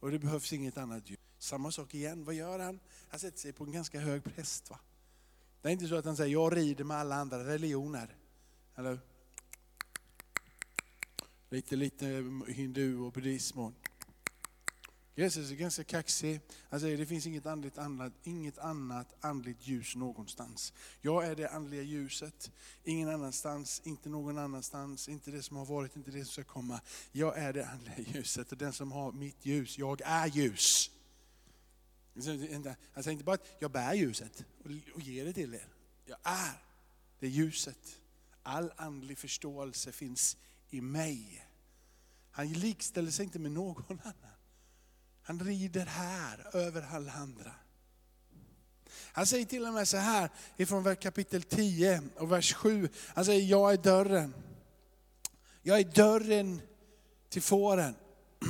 Och 0.00 0.10
det 0.10 0.18
behövs 0.18 0.52
inget 0.52 0.78
annat 0.78 1.10
ljus. 1.10 1.18
Samma 1.38 1.72
sak 1.72 1.94
igen, 1.94 2.24
vad 2.24 2.34
gör 2.34 2.58
han? 2.58 2.80
Han 3.08 3.20
sätter 3.20 3.38
sig 3.38 3.52
på 3.52 3.64
en 3.64 3.72
ganska 3.72 4.00
hög 4.00 4.24
präst. 4.24 4.70
Va? 4.70 4.78
Det 5.62 5.68
är 5.68 5.72
inte 5.72 5.88
så 5.88 5.94
att 5.94 6.04
han 6.04 6.16
säger, 6.16 6.32
jag 6.32 6.56
rider 6.56 6.84
med 6.84 6.96
alla 6.96 7.16
andra 7.16 7.46
religioner. 7.46 8.16
Eller 8.76 8.98
lite, 11.50 11.76
lite 11.76 12.06
hindu 12.48 12.98
och 12.98 13.12
buddhism. 13.12 13.58
Och 13.58 13.72
Jesus 15.14 15.50
är 15.50 15.54
ganska 15.54 15.84
kaxig. 15.84 16.40
Han 16.68 16.80
säger 16.80 16.98
det 16.98 17.06
finns 17.06 17.26
inget, 17.26 17.46
andligt 17.46 17.78
annat, 17.78 18.12
inget 18.22 18.58
annat 18.58 19.14
andligt 19.20 19.66
ljus 19.66 19.96
någonstans. 19.96 20.72
Jag 21.00 21.26
är 21.26 21.34
det 21.34 21.48
andliga 21.48 21.82
ljuset, 21.82 22.50
ingen 22.84 23.08
annanstans, 23.08 23.82
inte 23.84 24.08
någon 24.08 24.38
annanstans, 24.38 25.08
inte 25.08 25.30
det 25.30 25.42
som 25.42 25.56
har 25.56 25.66
varit, 25.66 25.96
inte 25.96 26.10
det 26.10 26.24
som 26.24 26.32
ska 26.32 26.44
komma. 26.44 26.80
Jag 27.12 27.38
är 27.38 27.52
det 27.52 27.66
andliga 27.66 27.98
ljuset 28.14 28.52
och 28.52 28.58
den 28.58 28.72
som 28.72 28.92
har 28.92 29.12
mitt 29.12 29.46
ljus, 29.46 29.78
jag 29.78 30.00
är 30.04 30.26
ljus. 30.26 30.90
Han 32.14 32.22
säger 33.02 33.10
inte 33.10 33.24
bara 33.24 33.34
att 33.34 33.56
jag 33.58 33.70
bär 33.70 33.94
ljuset 33.94 34.44
och 34.94 35.00
ger 35.00 35.24
det 35.24 35.32
till 35.32 35.54
er. 35.54 35.68
Jag 36.04 36.18
är 36.22 36.62
det 37.18 37.28
ljuset. 37.28 37.98
All 38.42 38.72
andlig 38.76 39.18
förståelse 39.18 39.92
finns 39.92 40.36
i 40.70 40.80
mig. 40.80 41.46
Han 42.30 42.52
likställer 42.52 43.10
sig 43.10 43.24
inte 43.24 43.38
med 43.38 43.52
någon 43.52 44.00
annan. 44.02 44.36
Han 45.22 45.40
rider 45.40 45.86
här 45.86 46.56
över 46.56 46.82
alla 46.82 47.12
andra. 47.12 47.54
Han 49.12 49.26
säger 49.26 49.44
till 49.44 49.66
och 49.66 49.72
med 49.72 49.88
så 49.88 49.96
här 49.96 50.30
ifrån 50.56 50.96
kapitel 50.96 51.42
10 51.42 52.02
och 52.16 52.32
vers 52.32 52.54
7. 52.54 52.88
Han 53.06 53.24
säger, 53.24 53.46
jag 53.46 53.72
är 53.72 53.76
dörren. 53.76 54.34
Jag 55.62 55.80
är 55.80 55.84
dörren 55.84 56.60
till 57.28 57.42
fåren. 57.42 57.94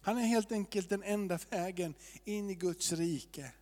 Han 0.00 0.18
är 0.18 0.22
helt 0.22 0.52
enkelt 0.52 0.88
den 0.88 1.02
enda 1.02 1.38
vägen 1.50 1.94
in 2.24 2.50
i 2.50 2.54
Guds 2.54 2.92
rike. 2.92 3.52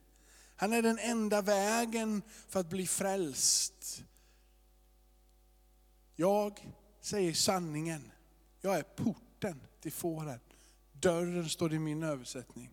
Han 0.57 0.73
är 0.73 0.83
den 0.83 0.99
enda 0.99 1.43
vägen 1.43 2.23
för 2.49 2.61
att 2.61 2.71
bli 2.71 2.87
frälst. 2.87 4.05
Jag 6.17 6.73
säger 7.01 7.33
sanningen. 7.33 8.13
Jag 8.61 8.79
är 8.79 8.83
porten 8.83 9.61
till 9.81 9.93
fåren. 9.93 10.41
Dörren 10.93 11.49
står 11.49 11.73
i 11.73 11.79
min 11.79 12.03
översättning. 12.03 12.71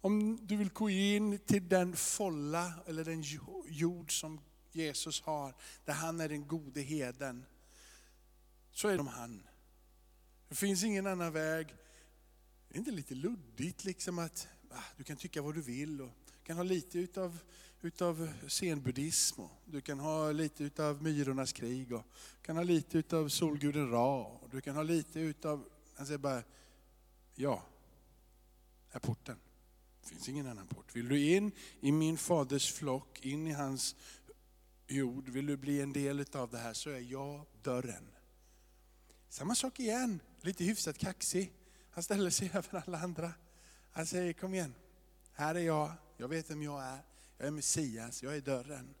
Om 0.00 0.38
du 0.46 0.56
vill 0.56 0.70
gå 0.70 0.90
in 0.90 1.38
till 1.38 1.68
den 1.68 1.96
folla 1.96 2.72
eller 2.86 3.04
den 3.04 3.22
jord 3.66 4.20
som 4.20 4.40
Jesus 4.72 5.22
har, 5.22 5.54
där 5.84 5.92
han 5.92 6.20
är 6.20 6.28
den 6.28 6.46
gode 6.46 6.80
heden, 6.80 7.46
så 8.70 8.88
är 8.88 8.96
det 8.96 9.02
han. 9.02 9.46
Det 10.48 10.54
finns 10.54 10.84
ingen 10.84 11.06
annan 11.06 11.32
väg. 11.32 11.66
Det 12.68 12.74
är 12.74 12.78
inte 12.78 12.90
lite 12.90 13.14
luddigt 13.14 13.84
liksom 13.84 14.18
att 14.18 14.48
ah, 14.70 14.82
du 14.96 15.04
kan 15.04 15.16
tycka 15.16 15.42
vad 15.42 15.54
du 15.54 15.62
vill 15.62 16.00
och 16.00 16.10
kan 16.44 16.56
ha 16.56 16.62
lite 16.62 16.98
utav 16.98 17.38
utav 17.84 18.28
zenbuddhism, 18.48 19.42
du 19.64 19.80
kan 19.80 20.00
ha 20.00 20.32
lite 20.32 20.64
utav 20.64 21.02
myrornas 21.02 21.52
krig, 21.52 21.92
och 21.92 22.02
du 22.40 22.46
kan 22.46 22.56
ha 22.56 22.62
lite 22.62 22.98
utav 22.98 23.28
solguden 23.28 23.90
Ra, 23.90 24.24
och 24.24 24.48
du 24.50 24.60
kan 24.60 24.76
ha 24.76 24.82
lite 24.82 25.20
utav, 25.20 25.64
han 25.96 26.06
säger 26.06 26.18
bara, 26.18 26.42
ja, 27.34 27.62
är 28.90 28.98
porten. 28.98 29.36
Det 30.02 30.08
finns 30.08 30.28
ingen 30.28 30.46
annan 30.46 30.66
port. 30.66 30.96
Vill 30.96 31.08
du 31.08 31.28
in 31.28 31.52
i 31.80 31.92
min 31.92 32.18
faders 32.18 32.72
flock, 32.72 33.20
in 33.24 33.46
i 33.46 33.52
hans 33.52 33.96
jord, 34.86 35.28
vill 35.28 35.46
du 35.46 35.56
bli 35.56 35.80
en 35.80 35.92
del 35.92 36.24
av 36.32 36.50
det 36.50 36.58
här 36.58 36.72
så 36.72 36.90
är 36.90 37.00
jag 37.00 37.46
dörren. 37.62 38.08
Samma 39.28 39.54
sak 39.54 39.80
igen, 39.80 40.20
lite 40.40 40.64
hyfsat 40.64 40.98
kaxig. 40.98 41.52
Han 41.90 42.02
ställer 42.02 42.30
sig 42.30 42.50
över 42.54 42.82
alla 42.86 42.98
andra. 42.98 43.32
Han 43.92 44.06
säger, 44.06 44.32
kom 44.32 44.54
igen, 44.54 44.74
här 45.32 45.54
är 45.54 45.60
jag, 45.60 45.92
jag 46.16 46.28
vet 46.28 46.50
vem 46.50 46.62
jag 46.62 46.82
är. 46.82 46.98
Jag 47.44 47.48
är 47.48 47.52
Messias, 47.52 48.22
jag 48.22 48.36
är 48.36 48.40
dörren. 48.40 48.94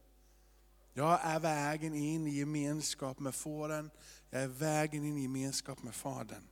Jag 0.94 1.20
är 1.22 1.40
vägen 1.40 1.94
in 1.94 2.26
i 2.26 2.30
gemenskap 2.30 3.20
med 3.20 3.34
fåren. 3.34 3.90
Jag 4.30 4.42
är 4.42 4.48
vägen 4.48 5.04
in 5.04 5.18
i 5.18 5.22
gemenskap 5.22 5.82
med 5.82 5.94
Fadern. 5.94 6.42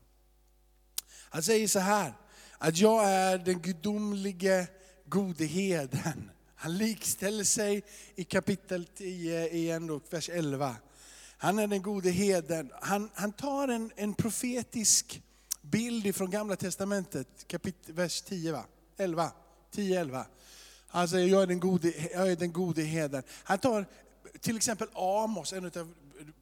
Han 1.10 1.42
säger 1.42 1.68
så 1.68 1.78
här, 1.78 2.12
att 2.58 2.78
jag 2.78 3.10
är 3.10 3.38
den 3.38 3.60
gudomlige 3.60 4.66
gode 5.06 5.44
heden. 5.44 6.30
Han 6.54 6.76
likställer 6.76 7.44
sig 7.44 7.82
i 8.14 8.24
kapitel 8.24 8.86
10 8.86 9.48
igen, 9.48 9.86
då, 9.86 10.00
vers 10.10 10.28
11. 10.28 10.76
Han 11.36 11.58
är 11.58 11.66
den 11.66 11.82
gode 11.82 12.10
heden. 12.10 12.72
Han, 12.80 13.10
han 13.14 13.32
tar 13.32 13.68
en, 13.68 13.90
en 13.96 14.14
profetisk 14.14 15.22
bild 15.60 16.16
från 16.16 16.30
gamla 16.30 16.56
testamentet, 16.56 17.28
kapitel, 17.46 17.94
vers 17.94 18.22
10, 18.22 18.52
va? 18.52 18.64
11, 18.96 19.32
10, 19.70 20.00
11. 20.00 20.26
Han 20.92 21.08
säger, 21.08 21.28
jag 21.28 21.42
är 21.42 21.46
den 21.46 21.60
gode, 21.60 21.92
jag 22.12 22.30
är 22.30 22.36
den 22.36 22.52
gode 22.52 22.82
heden. 22.82 23.22
Han 23.44 23.58
tar 23.58 23.86
till 24.40 24.56
exempel 24.56 24.88
Amos, 24.94 25.52
en 25.52 25.64
av 25.64 25.94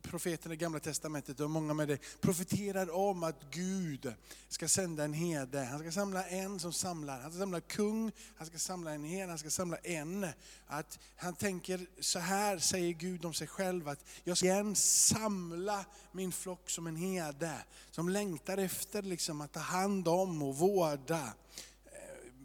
profeterna 0.03 0.55
i 0.55 0.57
gamla 0.57 0.81
testamentet 0.81 1.41
och 1.41 1.51
många 1.51 1.75
med 1.75 1.89
det, 1.89 1.99
profeterar 2.21 2.95
om 2.95 3.23
att 3.23 3.37
Gud 3.51 4.13
ska 4.49 4.69
sända 4.69 5.05
en 5.05 5.13
herde. 5.13 5.61
Han 5.61 5.81
ska 5.81 5.93
samla 5.93 6.25
en 6.27 6.59
som 6.59 6.73
samlar, 6.73 7.21
han 7.21 7.31
ska 7.31 7.41
samla 7.41 7.61
kung, 7.61 8.13
han 8.37 8.47
ska 8.47 8.59
samla 8.59 8.95
en 8.95 9.05
herde, 9.05 9.29
han 9.29 9.39
ska 9.39 9.51
samla 9.51 9.77
en. 9.77 10.27
Att 10.67 10.99
han 11.17 11.35
tänker 11.35 11.87
så 12.01 12.19
här 12.19 12.59
säger 12.59 12.93
Gud 12.93 13.25
om 13.25 13.35
sig 13.35 13.47
själv, 13.47 13.89
att 13.89 14.05
jag 14.25 14.37
ska 14.37 14.47
igen 14.47 14.77
samla 14.77 15.85
min 16.13 16.33
flock 16.33 16.71
som 16.71 16.87
en 16.87 16.97
herde, 16.97 17.55
som 17.91 18.09
längtar 18.09 18.59
efter 18.59 19.03
liksom 19.03 19.41
att 19.41 19.53
ta 19.53 19.61
hand 19.61 20.09
om 20.09 20.43
och 20.43 20.57
vårda 20.57 21.33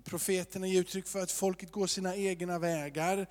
profeterna 0.06 0.68
ger 0.68 0.82
uttryck 0.82 1.08
för 1.08 1.20
att 1.20 1.32
folket 1.32 1.72
går 1.72 1.88
sina 1.88 2.16
egna 2.16 2.60
vägar. 2.60 3.28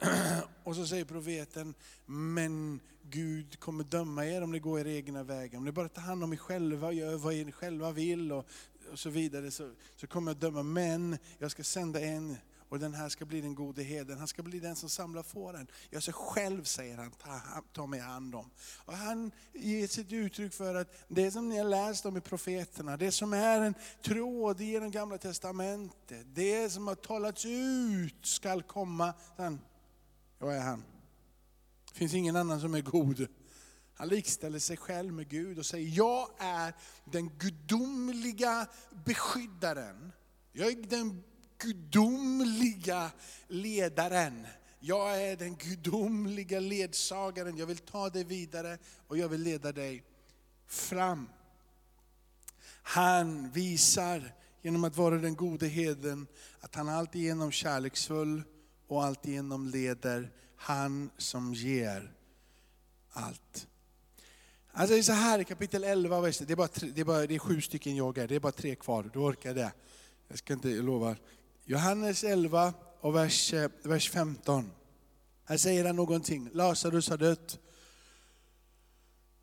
Och 0.64 0.76
så 0.76 0.86
säger 0.86 1.04
profeten, 1.04 1.74
men 2.06 2.80
Gud 3.02 3.60
kommer 3.60 3.84
döma 3.84 4.26
er 4.26 4.42
om 4.42 4.52
ni 4.52 4.58
går 4.58 4.80
era 4.80 4.90
egna 4.90 5.22
vägar. 5.22 5.58
Om 5.58 5.64
ni 5.64 5.72
bara 5.72 5.88
tar 5.88 6.02
hand 6.02 6.24
om 6.24 6.32
er 6.32 6.36
själva 6.36 6.86
och 6.86 6.94
gör 6.94 7.16
vad 7.16 7.34
ni 7.34 7.52
själva 7.52 7.92
vill 7.92 8.32
och, 8.32 8.46
och 8.92 8.98
så 8.98 9.10
vidare 9.10 9.50
så, 9.50 9.72
så 9.96 10.06
kommer 10.06 10.30
jag 10.30 10.36
döma. 10.36 10.62
Men 10.62 11.18
jag 11.38 11.50
ska 11.50 11.64
sända 11.64 12.00
en 12.00 12.36
och 12.68 12.78
den 12.78 12.94
här 12.94 13.08
ska 13.08 13.24
bli 13.24 13.40
den 13.40 13.54
gode 13.54 13.82
heden. 13.82 14.18
Han 14.18 14.28
ska 14.28 14.42
bli 14.42 14.60
den 14.60 14.76
som 14.76 14.88
samlar 14.88 15.22
fåren. 15.22 15.66
Jag 15.90 16.02
ska 16.02 16.12
själv, 16.12 16.64
säger 16.64 16.96
han, 16.96 17.10
ta, 17.10 17.40
ta 17.72 17.86
mig 17.86 18.00
hand 18.00 18.34
om. 18.34 18.50
Och 18.84 18.96
han 18.96 19.30
ger 19.52 19.86
sitt 19.86 20.12
uttryck 20.12 20.52
för 20.52 20.74
att 20.74 21.04
det 21.08 21.30
som 21.30 21.48
ni 21.48 21.58
har 21.58 21.64
läst 21.64 22.06
om 22.06 22.16
i 22.16 22.20
profeterna, 22.20 22.96
det 22.96 23.12
som 23.12 23.32
är 23.32 23.60
en 23.60 23.74
tråd 24.02 24.60
i 24.60 24.78
det 24.78 24.88
gamla 24.88 25.18
testamentet, 25.18 26.26
det 26.34 26.70
som 26.70 26.86
har 26.86 26.94
talats 26.94 27.44
ut 27.44 28.26
skall 28.26 28.62
komma. 28.62 29.14
Sen, 29.36 29.60
jag 30.38 30.56
är 30.56 30.60
han. 30.60 30.84
Det 31.92 31.98
finns 31.98 32.14
ingen 32.14 32.36
annan 32.36 32.60
som 32.60 32.74
är 32.74 32.82
god. 32.82 33.26
Han 33.94 34.08
likställer 34.08 34.58
sig 34.58 34.76
själv 34.76 35.12
med 35.12 35.28
Gud 35.28 35.58
och 35.58 35.66
säger, 35.66 35.88
jag 35.96 36.28
är 36.38 36.74
den 37.04 37.28
gudomliga 37.38 38.66
beskyddaren. 39.04 40.12
Jag 40.52 40.68
är 40.68 40.82
den 40.82 41.22
gudomliga 41.58 43.10
ledaren. 43.48 44.46
Jag 44.80 45.22
är 45.22 45.36
den 45.36 45.56
gudomliga 45.56 46.60
ledsagaren. 46.60 47.56
Jag 47.56 47.66
vill 47.66 47.78
ta 47.78 48.10
dig 48.10 48.24
vidare 48.24 48.78
och 49.06 49.18
jag 49.18 49.28
vill 49.28 49.42
leda 49.42 49.72
dig 49.72 50.02
fram. 50.66 51.28
Han 52.82 53.50
visar 53.50 54.32
genom 54.62 54.84
att 54.84 54.96
vara 54.96 55.16
den 55.16 55.36
gode 55.36 55.66
heden 55.66 56.26
att 56.60 56.74
han 56.74 56.88
alltigenom 56.88 57.52
kärleksfull 57.52 58.42
och 58.86 59.04
alltigenom 59.04 59.68
leder. 59.68 60.30
Han 60.56 61.10
som 61.16 61.54
ger 61.54 62.12
allt. 63.10 63.66
Alltså 64.72 64.94
det 64.94 65.00
är 65.00 65.02
så 65.02 65.12
här 65.12 65.38
i 65.38 65.44
kapitel 65.44 65.84
11, 65.84 66.20
det 66.20 66.50
är, 66.50 66.56
bara, 66.56 66.68
det, 66.94 67.00
är 67.00 67.04
bara, 67.04 67.26
det 67.26 67.34
är 67.34 67.38
sju 67.38 67.60
stycken 67.60 67.96
jag 67.96 68.18
är, 68.18 68.28
det 68.28 68.34
är 68.34 68.40
bara 68.40 68.52
tre 68.52 68.74
kvar, 68.74 69.10
du 69.12 69.18
orkar 69.18 69.54
det. 69.54 69.72
Jag 70.28 70.38
ska 70.38 70.52
inte 70.52 70.68
lova. 70.68 71.16
Johannes 71.68 72.24
11 72.24 72.74
och 73.00 73.14
vers, 73.14 73.52
eh, 73.52 73.70
vers 73.82 74.10
15. 74.10 74.70
Här 75.44 75.56
säger 75.56 75.84
han 75.84 75.96
någonting, 75.96 76.50
Lazarus 76.52 77.08
har 77.08 77.16
dött. 77.18 77.58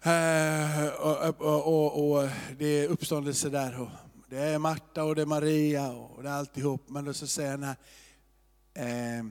Eh, 0.02 0.88
och, 0.88 1.42
och, 1.42 1.68
och, 1.68 2.12
och, 2.12 2.30
det 2.58 2.66
är 2.66 2.88
uppståndelse 2.88 3.50
där. 3.50 3.90
Det 4.30 4.38
är 4.38 4.60
Marta 4.60 5.04
och 5.04 5.16
det 5.16 5.22
är 5.22 5.26
Maria 5.26 5.92
och 5.92 6.24
det 6.24 6.30
är 6.30 6.34
alltihop. 6.34 6.90
Men 6.90 7.06
då 7.06 7.14
så 7.14 7.28
säger 7.28 7.52
han 7.52 7.64
här, 7.64 7.76
eh, 8.74 9.26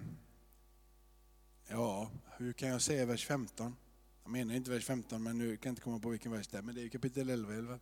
ja, 1.68 2.10
hur 2.36 2.52
kan 2.52 2.68
jag 2.68 2.82
säga 2.82 3.06
vers 3.06 3.26
15? 3.26 3.76
Jag 4.22 4.30
menar 4.32 4.54
inte 4.54 4.70
vers 4.70 4.84
15, 4.84 5.22
men 5.22 5.38
nu 5.38 5.56
kan 5.56 5.70
jag 5.70 5.72
inte 5.72 5.82
komma 5.82 5.98
på 5.98 6.08
vilken 6.08 6.32
vers 6.32 6.48
det 6.48 6.58
är. 6.58 6.62
Men 6.62 6.74
det 6.74 6.82
är 6.82 6.88
kapitel 6.88 7.30
11. 7.30 7.54
11. 7.54 7.78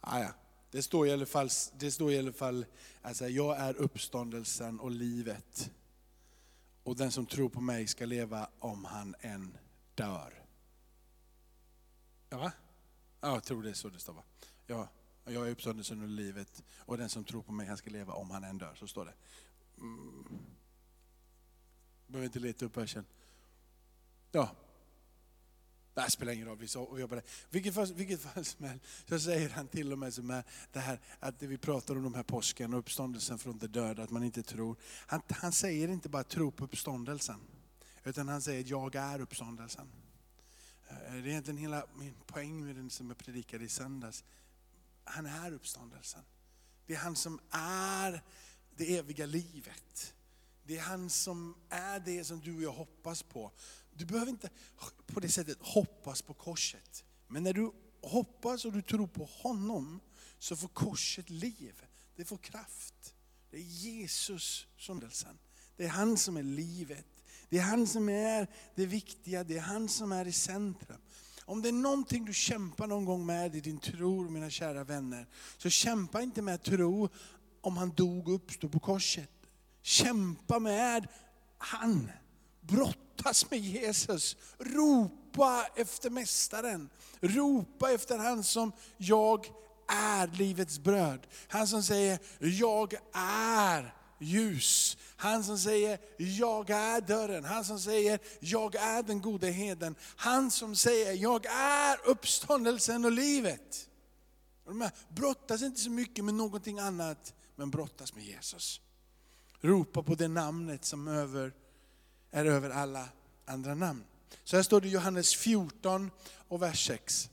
Ah, 0.00 0.20
ja. 0.20 0.34
Det 0.70 0.82
står 0.82 1.06
i 1.06 1.12
alla 1.12 1.26
fall, 1.26 1.48
det 1.78 1.90
står 1.90 2.12
i 2.12 2.18
alla 2.18 2.32
fall 2.32 2.66
alltså, 3.02 3.28
jag 3.28 3.56
är 3.56 3.74
uppståndelsen 3.74 4.80
och 4.80 4.90
livet. 4.90 5.70
Och 6.82 6.96
den 6.96 7.12
som 7.12 7.26
tror 7.26 7.48
på 7.48 7.60
mig 7.60 7.86
ska 7.86 8.06
leva 8.06 8.48
om 8.58 8.84
han 8.84 9.14
än 9.20 9.58
dör. 9.94 10.44
Ja, 12.28 12.52
jag 13.20 13.44
tror 13.44 13.62
det 13.62 13.70
är 13.70 13.74
så 13.74 13.88
det 13.88 13.98
står 13.98 14.12
va? 14.12 14.22
Ja, 14.66 14.88
jag 15.24 15.46
är 15.46 15.50
uppståndelsen 15.50 16.02
och 16.02 16.08
livet 16.08 16.64
och 16.76 16.98
den 16.98 17.08
som 17.08 17.24
tror 17.24 17.42
på 17.42 17.52
mig 17.52 17.66
han 17.66 17.76
ska 17.76 17.90
leva 17.90 18.12
om 18.12 18.30
han 18.30 18.44
än 18.44 18.58
dör. 18.58 18.74
Så 18.74 18.86
står 18.86 19.04
det. 19.04 19.14
Mm. 19.78 20.24
Behöver 22.06 22.26
inte 22.26 22.38
leta 22.38 22.64
upp 22.64 22.76
versen. 22.76 23.04
Ja, 24.32 24.50
det 26.04 26.10
spelar 26.10 26.32
ingen 26.32 26.46
roll, 26.46 26.58
vi 26.58 27.00
jobbar 27.00 27.16
där. 27.16 27.24
Vilket 27.50 27.74
fall, 27.74 27.94
vilket 27.94 28.20
fall 28.20 28.44
som 28.44 28.64
helst, 28.64 28.84
så 29.08 29.18
säger 29.18 29.48
han 29.48 29.68
till 29.68 29.92
och 29.92 29.98
med 29.98 30.14
som 30.14 30.30
är 30.30 30.44
det 30.72 30.80
här, 30.80 31.00
att 31.20 31.42
vi 31.42 31.58
pratar 31.58 31.96
om 31.96 32.02
de 32.02 32.14
här 32.14 32.22
påsken 32.22 32.74
och 32.74 32.78
uppståndelsen 32.78 33.38
från 33.38 33.58
de 33.58 33.66
döda, 33.66 34.02
att 34.02 34.10
man 34.10 34.24
inte 34.24 34.42
tror. 34.42 34.76
Han, 35.06 35.22
han 35.28 35.52
säger 35.52 35.88
inte 35.88 36.08
bara 36.08 36.24
tro 36.24 36.50
på 36.50 36.64
uppståndelsen, 36.64 37.40
utan 38.04 38.28
han 38.28 38.42
säger 38.42 38.64
jag 38.66 38.94
är 38.94 39.20
uppståndelsen. 39.20 39.88
Eh, 40.88 41.12
det 41.12 41.18
är 41.18 41.26
egentligen 41.26 41.58
hela 41.58 41.86
min 41.94 42.14
poäng 42.26 42.64
med 42.64 42.76
den 42.76 42.90
som 42.90 43.08
jag 43.08 43.18
predikade 43.18 43.64
i 43.64 43.68
söndags. 43.68 44.24
Han 45.04 45.26
är 45.26 45.52
uppståndelsen. 45.52 46.22
Det 46.86 46.94
är 46.94 46.98
han 46.98 47.16
som 47.16 47.40
är 47.50 48.22
det 48.76 48.96
eviga 48.96 49.26
livet. 49.26 50.14
Det 50.64 50.76
är 50.76 50.82
han 50.82 51.10
som 51.10 51.54
är 51.68 52.00
det 52.00 52.24
som 52.24 52.40
du 52.40 52.56
och 52.56 52.62
jag 52.62 52.72
hoppas 52.72 53.22
på. 53.22 53.52
Du 54.00 54.06
behöver 54.06 54.30
inte 54.30 54.50
på 55.06 55.20
det 55.20 55.28
sättet 55.28 55.58
hoppas 55.60 56.22
på 56.22 56.34
korset. 56.34 57.04
Men 57.28 57.42
när 57.42 57.52
du 57.52 57.72
hoppas 58.02 58.64
och 58.64 58.72
du 58.72 58.82
tror 58.82 59.06
på 59.06 59.24
honom 59.24 60.00
så 60.38 60.56
får 60.56 60.68
korset 60.68 61.30
liv. 61.30 61.82
Det 62.16 62.24
får 62.24 62.36
kraft. 62.36 63.14
Det 63.50 63.56
är 63.56 63.60
Jesus 63.60 64.66
som 64.76 64.98
är 64.98 65.10
Det 65.76 65.84
är 65.84 65.88
han 65.88 66.16
som 66.16 66.36
är 66.36 66.42
livet. 66.42 67.06
Det 67.48 67.58
är 67.58 67.62
han 67.62 67.86
som 67.86 68.08
är 68.08 68.46
det 68.74 68.86
viktiga, 68.86 69.44
det 69.44 69.56
är 69.56 69.60
han 69.60 69.88
som 69.88 70.12
är 70.12 70.26
i 70.26 70.32
centrum. 70.32 71.00
Om 71.44 71.62
det 71.62 71.68
är 71.68 71.72
någonting 71.72 72.24
du 72.24 72.34
kämpar 72.34 72.86
någon 72.86 73.04
gång 73.04 73.26
med 73.26 73.54
i 73.54 73.60
din 73.60 73.78
tro, 73.78 74.30
mina 74.30 74.50
kära 74.50 74.84
vänner, 74.84 75.26
så 75.58 75.70
kämpa 75.70 76.22
inte 76.22 76.42
med 76.42 76.62
tro 76.62 77.08
om 77.60 77.76
han 77.76 77.90
dog 77.90 78.28
och 78.28 78.34
uppstod 78.34 78.72
på 78.72 78.80
korset. 78.80 79.30
Kämpa 79.82 80.58
med 80.58 81.08
han. 81.58 82.10
Brottas 83.20 83.50
med 83.50 83.60
Jesus. 83.60 84.36
Ropa 84.58 85.66
efter 85.76 86.10
Mästaren. 86.10 86.90
Ropa 87.20 87.92
efter 87.92 88.18
han 88.18 88.44
som 88.44 88.72
jag 88.96 89.46
är 89.88 90.26
livets 90.26 90.78
bröd. 90.78 91.26
Han 91.48 91.66
som 91.66 91.82
säger, 91.82 92.18
jag 92.38 92.94
är 93.14 93.94
ljus. 94.20 94.96
Han 95.16 95.44
som 95.44 95.58
säger, 95.58 95.98
jag 96.18 96.70
är 96.70 97.00
dörren. 97.00 97.44
Han 97.44 97.64
som 97.64 97.80
säger, 97.80 98.20
jag 98.40 98.74
är 98.74 99.02
den 99.02 99.20
gode 99.20 99.50
heden. 99.50 99.94
Han 100.16 100.50
som 100.50 100.76
säger, 100.76 101.12
jag 101.12 101.46
är 101.46 102.08
uppståndelsen 102.08 103.04
och 103.04 103.12
livet. 103.12 103.88
De 104.64 104.90
brottas 105.08 105.62
inte 105.62 105.80
så 105.80 105.90
mycket 105.90 106.24
med 106.24 106.34
någonting 106.34 106.78
annat, 106.78 107.34
men 107.56 107.70
brottas 107.70 108.14
med 108.14 108.24
Jesus. 108.24 108.80
Ropa 109.60 110.02
på 110.02 110.14
det 110.14 110.28
namnet 110.28 110.84
som 110.84 111.08
över, 111.08 111.52
är 112.30 112.44
över 112.44 112.70
alla 112.70 113.08
andra 113.44 113.74
namn. 113.74 114.04
Så 114.44 114.56
här 114.56 114.62
står 114.62 114.80
det 114.80 114.88
i 114.88 114.90
Johannes 114.90 115.34
14 115.34 116.10
och 116.48 116.62
vers 116.62 116.86
6. 116.86 117.30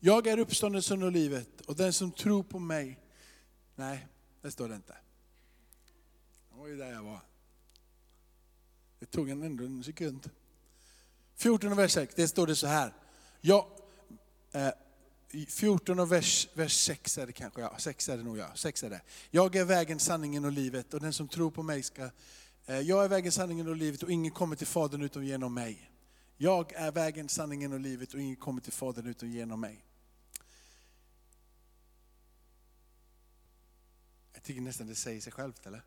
Jag 0.00 0.26
är 0.26 0.38
uppståndelsen 0.38 1.02
och 1.02 1.12
livet 1.12 1.60
och 1.60 1.76
den 1.76 1.92
som 1.92 2.12
tror 2.12 2.42
på 2.42 2.58
mig, 2.58 2.98
nej, 3.74 4.06
det 4.42 4.50
står 4.50 4.68
det 4.68 4.74
inte. 4.74 4.96
Det 6.50 6.58
var 6.58 6.66
ju 6.66 6.76
där 6.76 6.92
jag 6.92 7.02
var. 7.02 7.20
Det 8.98 9.06
tog 9.06 9.28
en 9.30 9.42
ändå 9.42 9.64
en 9.64 9.84
sekund. 9.84 10.30
14 11.36 11.72
och 11.72 11.78
vers 11.78 11.92
6, 11.92 12.14
det 12.14 12.28
står 12.28 12.46
det 12.46 12.56
så 12.56 12.66
här. 12.66 12.94
Jag, 13.40 13.66
eh, 14.52 14.70
14 15.48 15.98
och 15.98 16.12
vers, 16.12 16.48
vers 16.54 16.72
6 16.72 17.18
är 17.18 17.26
det 17.26 17.32
kanske, 17.32 17.60
ja, 17.60 17.74
6 17.78 18.08
är 18.08 18.16
det 18.16 18.22
nog 18.22 18.38
ja, 18.38 18.50
6 18.54 18.82
är 18.82 18.90
det. 18.90 19.00
Jag 19.30 19.56
är 19.56 19.64
vägen, 19.64 19.98
sanningen 19.98 20.44
och 20.44 20.52
livet 20.52 20.94
och 20.94 21.00
den 21.00 21.12
som 21.12 21.28
tror 21.28 21.50
på 21.50 21.62
mig 21.62 21.82
ska, 21.82 22.10
Eh, 22.66 22.80
jag 22.80 23.04
är 23.04 23.08
vägen, 23.08 23.32
sanningen 23.32 23.68
och 23.68 23.76
livet 23.76 24.02
och 24.02 24.10
ingen 24.10 24.32
kommer 24.32 24.56
till 24.56 24.66
Fadern 24.66 25.02
utom 25.02 25.24
genom 25.24 25.54
mig. 25.54 25.90
Jag 26.36 26.72
är 26.72 26.92
vägen, 26.92 27.28
sanningen 27.28 27.72
och 27.72 27.80
livet 27.80 28.14
och 28.14 28.20
ingen 28.20 28.36
kommer 28.36 28.60
till 28.60 28.72
Fadern 28.72 29.06
utom 29.06 29.30
genom 29.30 29.60
mig. 29.60 29.84
Jag 34.32 34.42
tycker 34.42 34.60
nästan 34.60 34.86
det 34.86 34.94
säger 34.94 35.20
sig 35.20 35.32
självt 35.32 35.66
eller? 35.66 35.82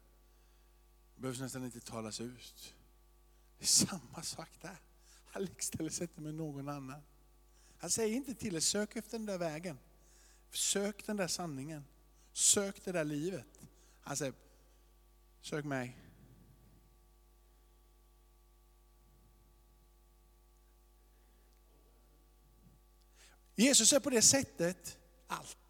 Det 1.15 1.21
behövs 1.21 1.39
nästan 1.39 1.65
inte 1.65 1.79
talas 1.79 2.21
ut. 2.21 2.73
Det 3.57 3.63
är 3.63 3.67
samma 3.67 4.23
sak 4.23 4.49
där. 4.61 4.77
Han 5.25 5.43
likställer 5.43 5.89
sig 5.89 6.03
inte 6.03 6.21
med 6.21 6.33
någon 6.33 6.69
annan. 6.69 7.01
Han 7.77 7.89
säger 7.89 8.15
inte 8.15 8.33
till 8.35 8.55
er, 8.55 8.59
sök 8.59 8.95
efter 8.95 9.17
den 9.17 9.25
där 9.25 9.37
vägen. 9.37 9.79
Sök 10.51 11.05
den 11.05 11.17
där 11.17 11.27
sanningen. 11.27 11.85
Sök 12.33 12.85
det 12.85 12.91
där 12.91 13.03
livet. 13.03 13.59
Han 14.01 14.17
säger, 14.17 14.33
sök 15.41 15.65
mig. 15.65 15.97
Jesus 23.55 23.93
är 23.93 23.99
på 23.99 24.09
det 24.09 24.21
sättet 24.21 24.97
allt. 25.27 25.69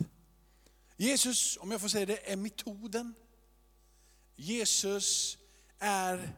Jesus, 0.97 1.57
om 1.57 1.71
jag 1.71 1.81
får 1.81 1.87
säga 1.87 2.05
det, 2.05 2.31
är 2.31 2.35
metoden. 2.35 3.13
Jesus 4.35 5.37
är 5.79 6.33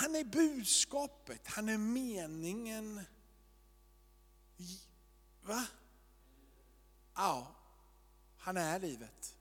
Han 0.00 0.16
är 0.16 0.24
budskapet, 0.24 1.46
han 1.46 1.68
är 1.68 1.78
meningen. 1.78 3.00
Va? 5.42 5.66
Ja, 7.14 7.56
han 8.36 8.56
är 8.56 8.80
livet. 8.80 9.37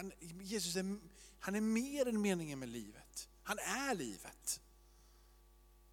Han, 0.00 0.12
Jesus 0.40 0.76
är, 0.76 0.98
han 1.38 1.54
är 1.54 1.60
mer 1.60 2.08
än 2.08 2.20
meningen 2.20 2.58
med 2.58 2.68
livet. 2.68 3.28
Han 3.42 3.58
är 3.58 3.94
livet. 3.94 4.60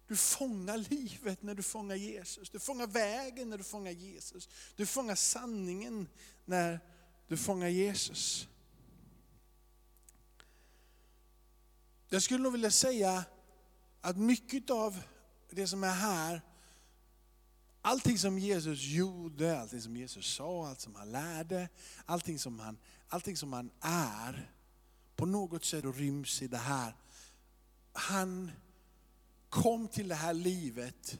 Du 0.06 0.16
fångar 0.16 0.78
livet 0.78 1.42
när 1.42 1.54
du 1.54 1.62
fångar 1.62 1.96
Jesus. 1.96 2.50
Du 2.50 2.58
fångar 2.58 2.86
vägen 2.86 3.50
när 3.50 3.58
du 3.58 3.64
fångar 3.64 3.90
Jesus. 3.90 4.48
Du 4.76 4.86
fångar 4.86 5.14
sanningen 5.14 6.08
när 6.44 6.80
du 7.26 7.36
fångar 7.36 7.68
Jesus. 7.68 8.48
Jag 12.08 12.22
skulle 12.22 12.42
nog 12.42 12.52
vilja 12.52 12.70
säga 12.70 13.24
att 14.00 14.16
mycket 14.16 14.70
av 14.70 15.00
det 15.50 15.66
som 15.66 15.84
är 15.84 15.94
här 15.94 16.40
allting 17.82 18.18
som 18.18 18.38
Jesus 18.38 18.82
gjorde, 18.82 19.60
allting 19.60 19.80
som 19.80 19.96
Jesus 19.96 20.26
sa, 20.26 20.68
allt 20.68 20.80
som 20.80 20.94
han 20.94 21.12
lärde, 21.12 21.68
allting 22.06 22.38
som 22.38 22.58
han, 22.58 22.78
allting 23.08 23.36
som 23.36 23.52
han 23.52 23.70
är, 23.80 24.50
på 25.16 25.26
något 25.26 25.64
sätt 25.64 25.84
ryms 25.84 26.42
i 26.42 26.46
det 26.48 26.58
här. 26.58 26.94
Han 27.92 28.50
kom 29.48 29.88
till 29.88 30.08
det 30.08 30.14
här 30.14 30.34
livet 30.34 31.18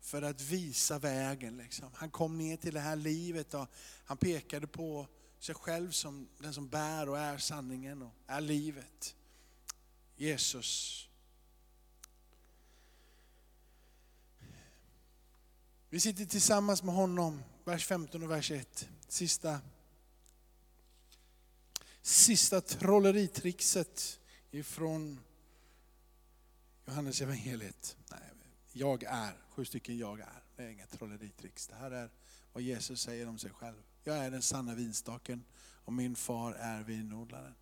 för 0.00 0.22
att 0.22 0.40
visa 0.40 0.98
vägen. 0.98 1.56
Liksom. 1.56 1.90
Han 1.94 2.10
kom 2.10 2.38
ner 2.38 2.56
till 2.56 2.74
det 2.74 2.80
här 2.80 2.96
livet 2.96 3.54
och 3.54 3.66
han 4.04 4.16
pekade 4.16 4.66
på 4.66 5.08
sig 5.38 5.54
själv 5.54 5.90
som 5.90 6.28
den 6.38 6.54
som 6.54 6.68
bär 6.68 7.08
och 7.08 7.18
är 7.18 7.38
sanningen 7.38 8.02
och 8.02 8.12
är 8.26 8.40
livet. 8.40 9.14
Jesus. 10.16 11.08
Vi 15.94 16.00
sitter 16.00 16.24
tillsammans 16.24 16.82
med 16.82 16.94
honom, 16.94 17.42
vers 17.64 17.86
15 17.86 18.22
och 18.22 18.30
vers 18.30 18.50
1. 18.50 18.88
Sista, 19.08 19.60
sista 22.02 22.60
trolleritrixet 22.60 24.20
ifrån 24.50 25.20
Johannes 26.86 27.20
evangeliet. 27.20 27.96
Nej, 28.10 28.20
jag 28.72 29.02
är, 29.02 29.38
sju 29.50 29.64
stycken 29.64 29.98
jag 29.98 30.20
är. 30.20 30.42
Det 30.56 30.62
är 30.62 30.68
inga 30.68 30.86
trolleritrix. 30.86 31.66
Det 31.66 31.74
här 31.74 31.90
är 31.90 32.10
vad 32.52 32.62
Jesus 32.62 33.00
säger 33.00 33.28
om 33.28 33.38
sig 33.38 33.50
själv. 33.50 33.82
Jag 34.04 34.16
är 34.16 34.30
den 34.30 34.42
sanna 34.42 34.74
vinstaken 34.74 35.44
och 35.84 35.92
min 35.92 36.16
far 36.16 36.52
är 36.52 36.82
vinodlaren. 36.82 37.54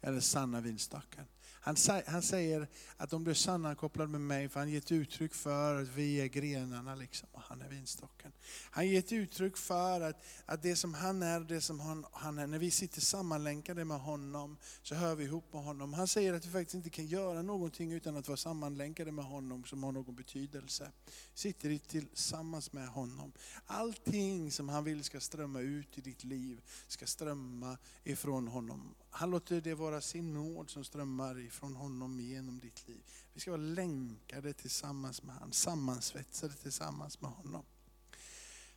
Jag 0.00 0.08
är 0.08 0.12
den 0.12 0.22
sanna 0.22 0.60
vinstaken. 0.60 1.24
Han, 1.52 1.76
han 2.06 2.22
säger 2.22 2.68
att 2.96 3.10
de 3.10 3.24
blir 3.24 3.34
sammankopplade 3.34 4.10
med 4.10 4.20
mig 4.20 4.48
för 4.48 4.60
han 4.60 4.70
ger 4.70 4.78
ett 4.78 4.92
uttryck 4.92 5.34
för 5.34 5.82
att 5.82 5.88
vi 5.88 6.20
är 6.20 6.26
grenarna 6.26 6.94
liksom, 6.94 7.28
och 7.32 7.40
han 7.40 7.62
är 7.62 7.68
vinstocken. 7.68 8.32
Han 8.70 8.88
ger 8.88 8.98
ett 8.98 9.12
uttryck 9.12 9.56
för 9.56 10.00
att, 10.00 10.24
att 10.46 10.62
det 10.62 10.76
som 10.76 10.94
han 10.94 11.22
är, 11.22 11.40
det 11.40 11.60
som 11.60 11.80
han, 11.80 12.06
han 12.12 12.38
är, 12.38 12.46
när 12.46 12.58
vi 12.58 12.70
sitter 12.70 13.00
sammanlänkade 13.00 13.84
med 13.84 14.00
honom 14.00 14.56
så 14.82 14.94
hör 14.94 15.14
vi 15.14 15.24
ihop 15.24 15.52
med 15.52 15.64
honom. 15.64 15.92
Han 15.92 16.08
säger 16.08 16.34
att 16.34 16.46
vi 16.46 16.50
faktiskt 16.50 16.74
inte 16.74 16.90
kan 16.90 17.06
göra 17.06 17.42
någonting 17.42 17.92
utan 17.92 18.16
att 18.16 18.28
vara 18.28 18.36
sammanlänkade 18.36 19.12
med 19.12 19.24
honom 19.24 19.64
som 19.64 19.84
har 19.84 19.92
någon 19.92 20.14
betydelse. 20.14 20.90
Sitter 21.34 21.78
tillsammans 21.78 22.72
med 22.72 22.88
honom. 22.88 23.32
Allting 23.66 24.50
som 24.50 24.68
han 24.68 24.84
vill 24.84 25.04
ska 25.04 25.20
strömma 25.20 25.60
ut 25.60 25.98
i 25.98 26.00
ditt 26.00 26.24
liv 26.24 26.60
ska 26.88 27.06
strömma 27.06 27.78
ifrån 28.04 28.48
honom. 28.48 28.94
Han 29.10 29.30
låter 29.30 29.60
det 29.60 29.74
vara 29.74 30.00
sin 30.00 30.34
nåd 30.34 30.70
som 30.70 30.84
strömmar 30.84 31.33
ifrån 31.40 31.76
honom 31.76 32.20
genom 32.20 32.60
ditt 32.60 32.88
liv. 32.88 33.02
Vi 33.32 33.40
ska 33.40 33.50
vara 33.50 33.60
länkade 33.60 34.52
tillsammans 34.52 35.22
med 35.22 35.34
honom, 35.34 35.52
sammansvetsade 35.52 36.54
tillsammans 36.54 37.20
med 37.20 37.30
honom. 37.30 37.64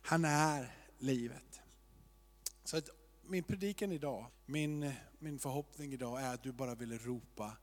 Han 0.00 0.24
är 0.24 0.74
livet. 0.98 1.60
Så 2.64 2.76
att 2.76 2.88
min 3.22 3.44
predikan 3.44 3.92
idag, 3.92 4.26
min, 4.46 4.92
min 5.18 5.38
förhoppning 5.38 5.92
idag 5.92 6.22
är 6.22 6.34
att 6.34 6.42
du 6.42 6.52
bara 6.52 6.74
vill 6.74 6.98
ropa 6.98 7.56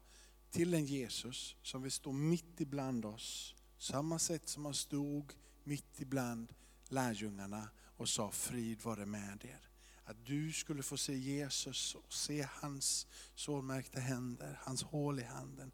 till 0.51 0.73
en 0.73 0.86
Jesus 0.86 1.55
som 1.62 1.81
vill 1.81 1.91
stå 1.91 2.12
mitt 2.12 2.62
ibland 2.62 3.05
oss. 3.05 3.55
Samma 3.77 4.19
sätt 4.19 4.49
som 4.49 4.65
han 4.65 4.73
stod 4.73 5.34
mitt 5.63 6.01
ibland 6.01 6.53
lärjungarna 6.89 7.69
och 7.97 8.10
sa 8.10 8.31
frid 8.31 8.81
vare 8.81 9.05
med 9.05 9.45
er. 9.45 9.69
Att 10.06 10.26
du 10.26 10.54
skulle 10.54 10.84
få 10.84 10.98
se 10.98 11.13
Jesus 11.13 11.96
och 11.96 12.13
se 12.13 12.48
hans 12.52 13.08
sårmärkta 13.36 14.00
händer, 14.00 14.60
hans 14.62 14.84
hål 14.84 15.20
i 15.20 15.24
handen. 15.24 15.72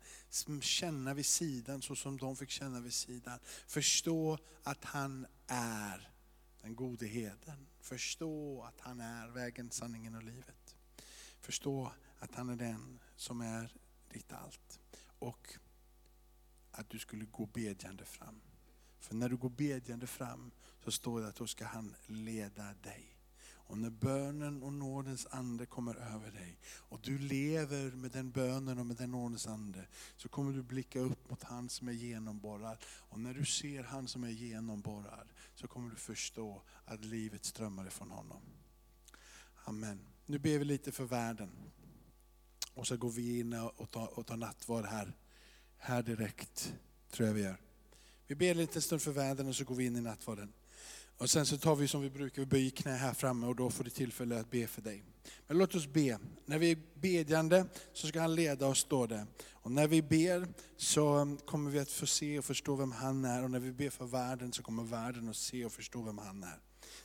Känna 0.61 1.13
vid 1.13 1.25
sidan 1.25 1.81
så 1.81 1.95
som 1.95 2.17
de 2.17 2.35
fick 2.35 2.49
känna 2.49 2.79
vid 2.79 2.93
sidan. 2.93 3.39
Förstå 3.67 4.37
att 4.63 4.85
han 4.85 5.27
är 5.47 6.11
den 6.61 6.75
gode 6.75 7.05
heden. 7.07 7.67
Förstå 7.79 8.63
att 8.63 8.79
han 8.79 8.99
är 8.99 9.27
vägen, 9.27 9.71
sanningen 9.71 10.15
och 10.15 10.23
livet. 10.23 10.75
Förstå 11.39 11.91
att 12.19 12.35
han 12.35 12.49
är 12.49 12.55
den 12.55 12.99
som 13.15 13.41
är 13.41 13.73
ditt 14.13 14.33
allt. 14.33 14.79
Och 15.19 15.57
att 16.71 16.89
du 16.89 16.99
skulle 16.99 17.25
gå 17.25 17.45
bedjande 17.45 18.05
fram. 18.05 18.41
För 18.99 19.15
när 19.15 19.29
du 19.29 19.37
går 19.37 19.49
bedjande 19.49 20.07
fram 20.07 20.51
så 20.83 20.91
står 20.91 21.21
det 21.21 21.27
att 21.27 21.35
då 21.35 21.47
ska 21.47 21.65
han 21.65 21.95
leda 22.07 22.73
dig. 22.73 23.10
Och 23.71 23.77
när 23.77 23.89
bönen 23.89 24.63
och 24.63 24.73
nådens 24.73 25.27
ande 25.31 25.65
kommer 25.65 25.95
över 25.95 26.31
dig 26.31 26.59
och 26.65 26.99
du 27.03 27.17
lever 27.17 27.91
med 27.91 28.11
den 28.11 28.31
bönen 28.31 28.79
och 28.79 28.85
med 28.85 28.97
den 28.97 29.11
nådens 29.11 29.47
ande 29.47 29.87
så 30.17 30.29
kommer 30.29 30.53
du 30.53 30.63
blicka 30.63 30.99
upp 30.99 31.29
mot 31.29 31.43
han 31.43 31.69
som 31.69 31.87
är 31.87 31.91
genomborrad. 31.91 32.77
Och 32.85 33.19
när 33.19 33.33
du 33.33 33.45
ser 33.45 33.83
han 33.83 34.07
som 34.07 34.23
är 34.23 34.29
genomborrad 34.29 35.27
så 35.55 35.67
kommer 35.67 35.89
du 35.89 35.95
förstå 35.95 36.61
att 36.85 37.05
livet 37.05 37.45
strömmar 37.45 37.87
ifrån 37.87 38.11
honom. 38.11 38.41
Amen. 39.65 39.99
Nu 40.25 40.39
ber 40.39 40.57
vi 40.57 40.65
lite 40.65 40.91
för 40.91 41.05
världen. 41.05 41.51
Och 42.73 42.87
så 42.87 42.97
går 42.97 43.11
vi 43.11 43.39
in 43.39 43.53
och 43.53 43.91
tar, 43.91 44.19
och 44.19 44.27
tar 44.27 44.37
nattvard 44.37 44.85
här, 44.85 45.13
här 45.77 46.03
direkt, 46.03 46.73
tror 47.11 47.27
jag 47.27 47.35
vi 47.35 47.41
gör. 47.41 47.57
Vi 48.27 48.35
ber 48.35 48.55
lite 48.55 48.81
stund 48.81 49.01
för 49.01 49.11
världen 49.11 49.47
och 49.47 49.55
så 49.55 49.63
går 49.63 49.75
vi 49.75 49.85
in 49.85 49.95
i 49.95 50.01
nattvarden. 50.01 50.53
Och 51.17 51.29
sen 51.29 51.45
så 51.45 51.57
tar 51.57 51.75
vi 51.75 51.87
som 51.87 52.01
vi 52.01 52.09
brukar, 52.09 52.41
vi 52.41 52.45
böjer 52.45 52.69
knä 52.69 52.91
här 52.91 53.13
framme 53.13 53.47
och 53.47 53.55
då 53.55 53.69
får 53.69 53.83
du 53.83 53.89
tillfälle 53.89 54.39
att 54.39 54.51
be 54.51 54.67
för 54.67 54.81
dig. 54.81 55.03
Men 55.47 55.57
låt 55.57 55.75
oss 55.75 55.87
be. 55.87 56.19
När 56.45 56.59
vi 56.59 56.71
är 56.71 56.77
bedjande 56.93 57.65
så 57.93 58.07
ska 58.07 58.21
han 58.21 58.35
leda 58.35 58.67
oss, 58.67 58.79
står 58.79 59.07
det. 59.07 59.27
Och 59.51 59.71
när 59.71 59.87
vi 59.87 60.01
ber 60.01 60.47
så 60.77 61.37
kommer 61.45 61.71
vi 61.71 61.79
att 61.79 61.91
få 61.91 62.05
se 62.05 62.39
och 62.39 62.45
förstå 62.45 62.75
vem 62.75 62.91
han 62.91 63.25
är. 63.25 63.43
Och 63.43 63.51
när 63.51 63.59
vi 63.59 63.71
ber 63.71 63.89
för 63.89 64.05
världen 64.05 64.53
så 64.53 64.63
kommer 64.63 64.83
världen 64.83 65.29
att 65.29 65.35
se 65.35 65.65
och 65.65 65.71
förstå 65.71 66.01
vem 66.01 66.17
han 66.17 66.43
är. 66.43 66.59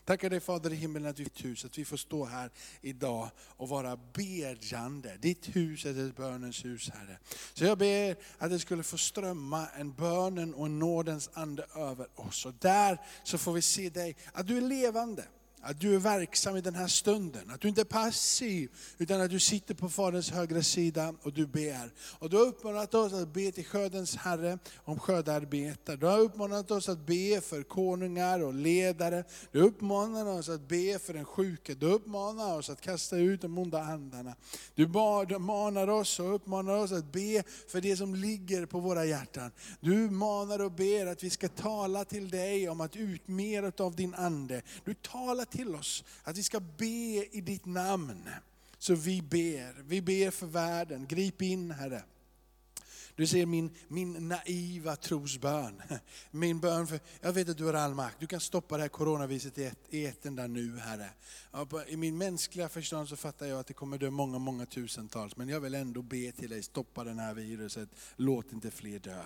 Tackar 0.04 0.30
dig 0.30 0.40
Fader 0.40 0.72
i 0.72 0.76
himmelen 0.76 1.10
att 1.10 1.18
vi 1.18 1.24
ditt 1.24 1.44
hus, 1.44 1.64
att 1.64 1.78
vi 1.78 1.84
får 1.84 1.96
stå 1.96 2.24
här 2.24 2.50
idag 2.80 3.30
och 3.40 3.68
vara 3.68 3.98
bedjande. 4.12 5.16
Ditt 5.16 5.56
hus 5.56 5.86
är 5.86 6.08
ett 6.08 6.16
bönens 6.16 6.64
hus 6.64 6.90
Herre. 6.94 7.18
Så 7.54 7.64
jag 7.64 7.78
ber 7.78 8.16
att 8.38 8.50
det 8.50 8.58
skulle 8.58 8.82
få 8.82 8.98
strömma 8.98 9.66
en 9.66 9.92
bönen 9.92 10.54
och 10.54 10.66
en 10.66 10.78
nådens 10.78 11.30
ande 11.32 11.66
över 11.74 12.08
oss. 12.14 12.46
Och 12.46 12.54
där 12.58 13.00
så 13.24 13.38
får 13.38 13.52
vi 13.52 13.62
se 13.62 13.90
dig, 13.90 14.16
att 14.32 14.46
du 14.46 14.56
är 14.56 14.60
levande 14.60 15.24
att 15.66 15.80
du 15.80 15.94
är 15.94 15.98
verksam 15.98 16.56
i 16.56 16.60
den 16.60 16.74
här 16.74 16.86
stunden. 16.86 17.50
Att 17.50 17.60
du 17.60 17.68
inte 17.68 17.80
är 17.80 17.84
passiv, 17.84 18.70
utan 18.98 19.20
att 19.20 19.30
du 19.30 19.40
sitter 19.40 19.74
på 19.74 19.88
Faderns 19.88 20.30
högra 20.30 20.62
sida 20.62 21.14
och 21.22 21.32
du 21.32 21.46
ber. 21.46 21.92
Och 22.18 22.30
du 22.30 22.36
har 22.36 22.46
uppmanat 22.46 22.94
oss 22.94 23.12
att 23.12 23.32
be 23.32 23.52
till 23.52 23.64
skördens 23.64 24.16
Herre 24.16 24.58
om 24.84 24.98
skördarbetare. 24.98 25.96
Du 25.96 26.06
har 26.06 26.18
uppmanat 26.18 26.70
oss 26.70 26.88
att 26.88 27.06
be 27.06 27.40
för 27.40 27.62
konungar 27.62 28.44
och 28.44 28.54
ledare. 28.54 29.24
Du 29.52 29.60
uppmanar 29.60 30.26
oss 30.26 30.48
att 30.48 30.68
be 30.68 30.98
för 30.98 31.14
den 31.14 31.24
sjuke. 31.24 31.74
Du 31.74 31.86
uppmanar 31.86 32.58
oss 32.58 32.70
att 32.70 32.80
kasta 32.80 33.16
ut 33.16 33.40
de 33.40 33.58
onda 33.58 33.82
andarna. 33.82 34.34
Du 34.74 34.88
manar 35.38 35.88
oss 35.88 36.20
och 36.20 36.34
uppmanar 36.34 36.76
oss 36.76 36.92
att 36.92 37.12
be 37.12 37.42
för 37.68 37.80
det 37.80 37.96
som 37.96 38.14
ligger 38.14 38.66
på 38.66 38.80
våra 38.80 39.04
hjärtan. 39.04 39.50
Du 39.80 40.10
manar 40.10 40.64
och 40.64 40.72
ber 40.72 41.06
att 41.06 41.24
vi 41.24 41.30
ska 41.30 41.48
tala 41.48 42.04
till 42.04 42.30
dig 42.30 42.68
om 42.68 42.80
att 42.80 42.96
ut 42.96 43.28
mer 43.28 43.72
av 43.80 43.96
din 43.96 44.14
ande. 44.14 44.62
Du 44.84 44.94
talar 44.94 45.44
till 45.56 45.74
oss 45.74 46.04
att 46.22 46.38
vi 46.38 46.42
ska 46.42 46.60
be 46.60 47.26
i 47.36 47.40
ditt 47.40 47.66
namn. 47.66 48.28
Så 48.78 48.94
vi 48.94 49.22
ber, 49.22 49.82
vi 49.82 50.02
ber 50.02 50.30
för 50.30 50.46
världen. 50.46 51.06
Grip 51.06 51.42
in 51.42 51.70
Herre. 51.70 52.02
Du 53.16 53.26
ser 53.26 53.46
min, 53.46 53.70
min 53.88 54.28
naiva 54.28 54.96
trosbön. 54.96 55.82
Min 56.30 56.60
bön 56.60 56.86
för, 56.86 57.00
jag 57.20 57.32
vet 57.32 57.48
att 57.48 57.56
du 57.56 57.64
har 57.64 57.74
all 57.74 57.94
makt. 57.94 58.16
Du 58.20 58.26
kan 58.26 58.40
stoppa 58.40 58.76
det 58.76 58.82
här 58.82 58.88
coronaviruset 58.88 59.58
i 59.58 59.64
ett, 59.64 59.78
i 59.90 60.06
ett 60.06 60.26
enda 60.26 60.46
nu 60.46 60.78
Herre. 60.78 61.10
I 61.88 61.96
min 61.96 62.18
mänskliga 62.18 62.68
förstånd 62.68 63.08
så 63.08 63.16
fattar 63.16 63.46
jag 63.46 63.60
att 63.60 63.66
det 63.66 63.74
kommer 63.74 63.98
dö 63.98 64.10
många, 64.10 64.38
många 64.38 64.66
tusentals. 64.66 65.36
Men 65.36 65.48
jag 65.48 65.60
vill 65.60 65.74
ändå 65.74 66.02
be 66.02 66.32
till 66.32 66.50
dig, 66.50 66.62
stoppa 66.62 67.04
det 67.04 67.12
här 67.14 67.34
viruset. 67.34 67.88
Låt 68.16 68.52
inte 68.52 68.70
fler 68.70 68.98
dö. 68.98 69.22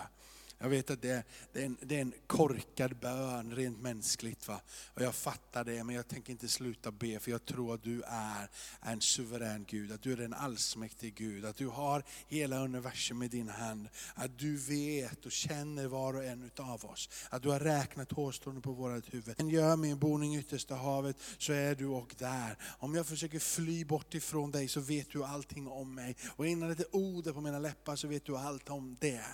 Jag 0.61 0.69
vet 0.69 0.89
att 0.89 1.01
det 1.01 1.09
är, 1.09 1.23
det 1.53 1.61
är, 1.61 1.65
en, 1.65 1.77
det 1.81 1.95
är 1.95 2.01
en 2.01 2.13
korkad 2.27 2.95
bön 2.95 3.55
rent 3.55 3.81
mänskligt. 3.81 4.47
Va? 4.47 4.61
Och 4.93 5.01
jag 5.01 5.15
fattar 5.15 5.63
det, 5.63 5.83
men 5.83 5.95
jag 5.95 6.07
tänker 6.07 6.31
inte 6.31 6.47
sluta 6.47 6.91
be, 6.91 7.19
för 7.19 7.31
jag 7.31 7.45
tror 7.45 7.73
att 7.73 7.83
du 7.83 8.01
är 8.07 8.49
en 8.81 9.01
suverän 9.01 9.65
Gud, 9.67 9.91
att 9.91 10.01
du 10.01 10.13
är 10.13 10.21
en 10.21 10.33
allsmäktig 10.33 11.15
Gud, 11.15 11.45
att 11.45 11.55
du 11.55 11.67
har 11.67 12.03
hela 12.27 12.59
universum 12.59 13.23
i 13.23 13.27
din 13.27 13.49
hand. 13.49 13.89
Att 14.13 14.39
du 14.39 14.57
vet 14.57 15.25
och 15.25 15.31
känner 15.31 15.87
var 15.87 16.13
och 16.13 16.23
en 16.23 16.43
utav 16.43 16.85
oss. 16.85 17.09
Att 17.29 17.43
du 17.43 17.49
har 17.49 17.59
räknat 17.59 18.11
hårstrån 18.11 18.61
på 18.61 18.71
vårt 18.71 19.13
huvud. 19.13 19.35
Men 19.37 19.49
gör 19.49 19.75
min 19.75 19.99
boning 19.99 20.35
i 20.35 20.39
yttersta 20.39 20.75
havet, 20.75 21.15
så 21.37 21.53
är 21.53 21.75
du 21.75 21.85
och 21.85 22.15
där. 22.17 22.57
Om 22.79 22.95
jag 22.95 23.07
försöker 23.07 23.39
fly 23.39 23.85
bort 23.85 24.13
ifrån 24.13 24.51
dig 24.51 24.67
så 24.67 24.79
vet 24.79 25.11
du 25.11 25.23
allting 25.23 25.67
om 25.67 25.95
mig. 25.95 26.15
Och 26.35 26.47
innan 26.47 26.69
det 26.69 26.79
är 26.79 26.95
ord 26.95 27.33
på 27.33 27.41
mina 27.41 27.59
läppar 27.59 27.95
så 27.95 28.07
vet 28.07 28.25
du 28.25 28.37
allt 28.37 28.69
om 28.69 28.97
det. 28.99 29.25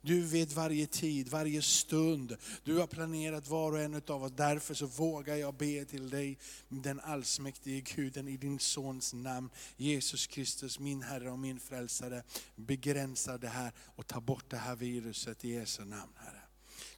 Du 0.00 0.22
vet 0.22 0.52
varje 0.52 0.71
varje 0.72 0.86
tid, 0.86 1.28
varje 1.28 1.62
stund. 1.62 2.36
Du 2.64 2.78
har 2.78 2.86
planerat 2.86 3.48
var 3.48 3.72
och 3.72 3.80
en 3.80 4.02
av 4.06 4.24
oss. 4.24 4.32
Därför 4.36 4.74
så 4.74 4.86
vågar 4.86 5.36
jag 5.36 5.54
be 5.54 5.84
till 5.84 6.10
dig, 6.10 6.38
den 6.68 7.00
allsmäktige 7.00 7.80
Guden 7.80 8.28
i 8.28 8.36
din 8.36 8.58
Sons 8.58 9.14
namn. 9.14 9.50
Jesus 9.76 10.26
Kristus, 10.26 10.78
min 10.78 11.02
Herre 11.02 11.30
och 11.30 11.38
min 11.38 11.60
Frälsare. 11.60 12.22
Begränsa 12.56 13.38
det 13.38 13.48
här 13.48 13.72
och 13.96 14.06
ta 14.06 14.20
bort 14.20 14.50
det 14.50 14.56
här 14.56 14.76
viruset 14.76 15.44
i 15.44 15.48
Jesu 15.48 15.84
namn 15.84 16.12
Herre. 16.16 16.41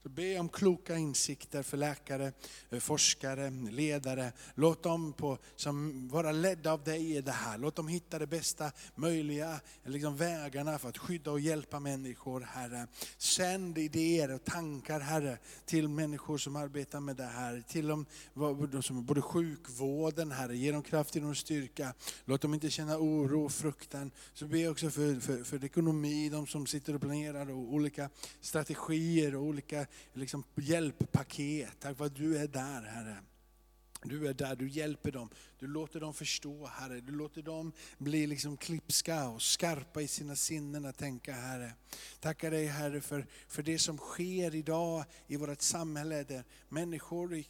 Be 0.09 0.38
om 0.38 0.49
kloka 0.49 0.97
insikter 0.97 1.62
för 1.62 1.77
läkare, 1.77 2.33
eh, 2.71 2.79
forskare, 2.79 3.51
ledare. 3.51 4.33
Låt 4.55 4.83
dem 4.83 5.12
på, 5.12 5.38
som 5.57 6.09
vara 6.09 6.33
ledda 6.33 6.73
av 6.73 6.85
dig 6.85 7.17
i 7.17 7.21
det 7.21 7.33
här. 7.33 7.59
Låt 7.59 7.77
dem 7.77 7.88
hitta 7.88 8.19
de 8.19 8.27
bästa 8.27 8.73
möjliga 8.95 9.61
liksom, 9.85 10.17
vägarna 10.17 10.79
för 10.79 10.88
att 10.88 10.99
skydda 10.99 11.31
och 11.31 11.40
hjälpa 11.40 11.81
människor, 11.81 12.40
Herre. 12.40 12.87
Sänd 13.19 13.79
idéer 13.79 14.35
och 14.35 14.45
tankar, 14.45 15.01
Herre, 15.01 15.38
till 15.64 15.88
människor 15.88 16.38
som 16.38 16.57
arbetar 16.57 17.01
med 17.01 17.17
det 17.17 17.25
här. 17.25 17.62
Till 17.69 17.87
dem, 17.87 18.07
som 18.83 19.05
både 19.05 19.23
sjukvården, 19.23 20.31
Herre. 20.31 20.57
Ge 20.57 20.73
dem 20.73 20.83
kraft, 20.83 21.14
ge 21.14 21.21
dem 21.21 21.35
styrka. 21.35 21.95
Låt 22.25 22.40
dem 22.40 22.55
inte 22.55 22.71
känna 22.71 22.99
oro 22.99 23.45
och 23.45 23.53
fruktan. 23.53 24.11
Så 24.35 24.47
be 24.47 24.69
också 24.69 24.90
för, 24.90 25.21
för, 25.21 25.45
för 25.45 25.64
ekonomi, 25.64 26.29
de 26.29 26.47
som 26.47 26.67
sitter 26.67 26.95
och 26.95 27.01
planerar 27.01 27.51
och 27.51 27.75
olika 27.75 28.11
strategier 28.40 29.35
och 29.35 29.43
olika 29.43 29.87
liksom, 30.13 30.45
hjälppaket. 30.55 31.81
Tack 31.81 31.97
för 31.97 32.05
att 32.05 32.17
du 32.17 32.39
är 32.39 32.49
där 32.49 32.83
Herre. 32.83 33.17
Du 34.07 34.29
är 34.29 34.35
där, 34.35 34.57
du 34.57 34.69
hjälper 34.69 35.11
dem, 35.13 35.31
du 35.59 35.67
låter 35.67 36.01
dem 36.01 36.15
förstå 36.15 36.67
Herre. 36.67 37.01
Du 37.01 37.13
låter 37.13 37.43
dem 37.43 37.73
bli 37.99 38.27
liksom 38.27 38.57
klipska 38.57 39.29
och 39.29 39.43
skarpa 39.43 40.03
i 40.03 40.09
sina 40.09 40.37
sinnen 40.37 40.85
att 40.85 40.99
tänka 40.99 41.33
Herre. 41.33 41.73
Tackar 42.21 42.51
dig 42.51 42.67
Herre 42.67 43.01
för, 43.01 43.27
för 43.49 43.63
det 43.63 43.79
som 43.79 43.99
sker 43.99 44.55
idag 44.55 45.05
i 45.27 45.37
vårt 45.37 45.63
samhälle 45.63 46.25
där 46.25 46.45
människor 46.69 47.35
eh, 47.35 47.43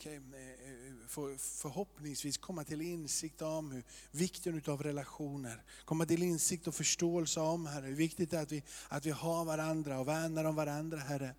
får 1.09 1.37
förhoppningsvis 1.37 2.39
komma 2.39 2.65
till 2.65 2.81
insikt 2.81 3.43
om 3.43 3.71
hur 3.71 3.83
vikten 4.11 4.63
av 4.67 4.83
relationer, 4.83 5.63
komma 5.85 6.07
till 6.07 6.23
insikt 6.23 6.67
och 6.67 6.75
förståelse 6.75 7.41
om 7.41 7.67
Herre, 7.67 7.87
hur 7.87 7.97
viktigt 7.97 8.31
det 8.31 8.37
är 8.37 8.43
att 8.43 8.53
vi, 8.53 8.63
att 8.89 9.07
vi 9.07 9.11
har 9.11 9.45
varandra 9.45 10.01
och 10.01 10.09
värnar 10.09 10.45
om 10.45 10.55
varandra 10.55 10.99
Herre. 10.99 11.35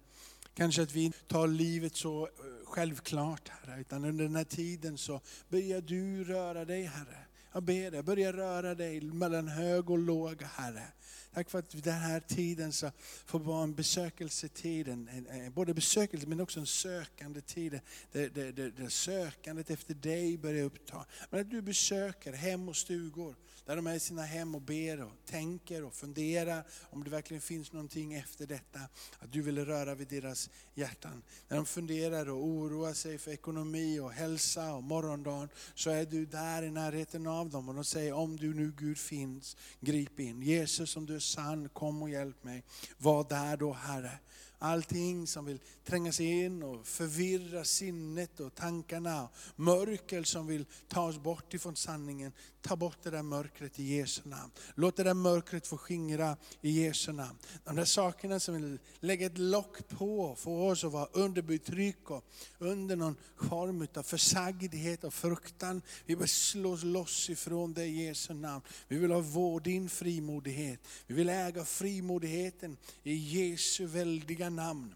Kanske 0.57 0.81
att 0.81 0.95
vi 0.95 1.11
tar 1.27 1.47
livet 1.47 1.95
så 1.95 2.23
eh, 2.23 2.29
självklart 2.65 3.49
Herre, 3.49 3.81
utan 3.81 4.05
under 4.05 4.23
den 4.23 4.35
här 4.35 4.43
tiden 4.43 4.97
så 4.97 5.21
börjar 5.49 5.81
du 5.81 6.23
röra 6.23 6.65
dig 6.65 6.83
Herre. 6.83 7.17
Jag 7.53 7.63
ber 7.63 7.91
dig, 7.91 8.03
börja 8.03 8.33
röra 8.33 8.75
dig 8.75 9.01
mellan 9.01 9.47
hög 9.47 9.89
och 9.89 9.97
låg 9.97 10.43
Herre. 10.43 10.87
Tack 11.35 11.49
för 11.49 11.59
att 11.59 11.83
den 11.83 11.93
här 11.93 12.19
tiden 12.19 12.73
så 12.73 12.91
får 13.25 13.39
vara 13.39 13.63
en 13.63 13.75
besökelsetid, 13.75 14.87
en, 14.87 15.09
både 15.53 15.73
besökelse 15.73 16.27
men 16.27 16.41
också 16.41 16.59
en 16.59 16.65
sökande 16.65 17.41
tid. 17.41 17.79
Där, 18.11 18.29
där, 18.29 18.51
där, 18.51 18.71
där 18.77 18.89
sökandet 18.89 19.69
efter 19.69 19.93
dig 19.93 20.37
börjar 20.37 20.63
uppta. 20.63 21.05
Men 21.29 21.41
att 21.41 21.49
du 21.49 21.61
besöker 21.61 22.33
hem 22.33 22.69
och 22.69 22.75
stugor 22.75 23.35
där 23.65 23.75
de 23.75 23.87
är 23.87 23.95
i 23.95 23.99
sina 23.99 24.21
hem 24.21 24.55
och 24.55 24.61
ber 24.61 25.03
och 25.03 25.11
tänker 25.25 25.83
och 25.83 25.93
funderar 25.93 26.63
om 26.89 27.03
det 27.03 27.09
verkligen 27.09 27.41
finns 27.41 27.71
någonting 27.71 28.13
efter 28.13 28.47
detta. 28.47 28.79
Att 29.19 29.31
du 29.31 29.41
vill 29.41 29.65
röra 29.65 29.95
vid 29.95 30.07
deras 30.07 30.49
hjärtan. 30.73 31.23
När 31.47 31.57
de 31.57 31.65
funderar 31.65 32.29
och 32.29 32.45
oroar 32.45 32.93
sig 32.93 33.17
för 33.17 33.31
ekonomi 33.31 33.99
och 33.99 34.11
hälsa 34.11 34.73
och 34.73 34.83
morgondagen, 34.83 35.49
så 35.75 35.89
är 35.89 36.05
du 36.05 36.25
där 36.25 36.63
i 36.63 36.71
närheten 36.71 37.27
av 37.27 37.49
dem. 37.49 37.69
Och 37.69 37.75
de 37.75 37.83
säger, 37.83 38.13
om 38.13 38.37
du 38.37 38.53
nu 38.53 38.73
Gud 38.77 38.97
finns, 38.97 39.57
grip 39.79 40.19
in. 40.19 40.41
Jesus 40.41 40.97
om 40.97 41.05
du 41.05 41.15
är 41.15 41.19
sann, 41.25 41.69
kom 41.69 42.01
och 42.01 42.09
hjälp 42.09 42.43
mig. 42.43 42.63
Var 42.97 43.23
där 43.29 43.57
då 43.57 43.73
Herre. 43.73 44.19
Allting 44.59 45.27
som 45.27 45.45
vill 45.45 45.59
tränga 45.85 46.11
sig 46.11 46.43
in 46.43 46.63
och 46.63 46.87
förvirra 46.87 47.63
sinnet 47.63 48.39
och 48.39 48.55
tankarna. 48.55 49.29
Mörker 49.55 50.23
som 50.23 50.47
vill 50.47 50.65
ta 50.87 51.01
oss 51.01 51.17
bort 51.17 51.53
ifrån 51.53 51.75
sanningen. 51.75 52.31
Ta 52.61 52.75
bort 52.75 52.97
det 53.03 53.09
där 53.09 53.23
mörkret 53.23 53.79
i 53.79 53.95
Jesu 53.95 54.21
namn. 54.25 54.51
Låt 54.75 54.95
det 54.95 55.03
där 55.03 55.13
mörkret 55.13 55.67
få 55.67 55.77
skingra 55.77 56.37
i 56.61 56.83
Jesu 56.83 57.11
namn. 57.11 57.37
De 57.63 57.75
där 57.75 57.85
sakerna 57.85 58.39
som 58.39 58.53
vill 58.53 58.79
lägga 58.99 59.25
ett 59.25 59.37
lock 59.37 59.87
på, 59.87 60.35
få 60.35 60.69
oss 60.69 60.83
att 60.83 60.91
vara 60.91 61.07
under 61.11 61.41
betryck 61.41 62.11
och 62.11 62.25
under 62.59 62.95
någon 62.95 63.15
form 63.49 63.87
av 63.93 64.03
försagdhet 64.03 65.03
och 65.03 65.13
fruktan. 65.13 65.81
Vi 66.05 66.15
vill 66.15 66.27
slå 66.27 66.71
oss 66.73 66.83
loss 66.83 67.29
ifrån 67.29 67.73
det 67.73 67.85
i 67.85 68.05
Jesu 68.05 68.33
namn. 68.33 68.61
Vi 68.87 68.97
vill 68.97 69.11
ha 69.11 69.19
vår, 69.19 69.59
din 69.59 69.89
frimodighet. 69.89 70.79
Vi 71.07 71.15
vill 71.15 71.29
äga 71.29 71.65
frimodigheten 71.65 72.77
i 73.03 73.13
Jesu 73.13 73.85
väldiga 73.85 74.44
namn. 74.49 74.95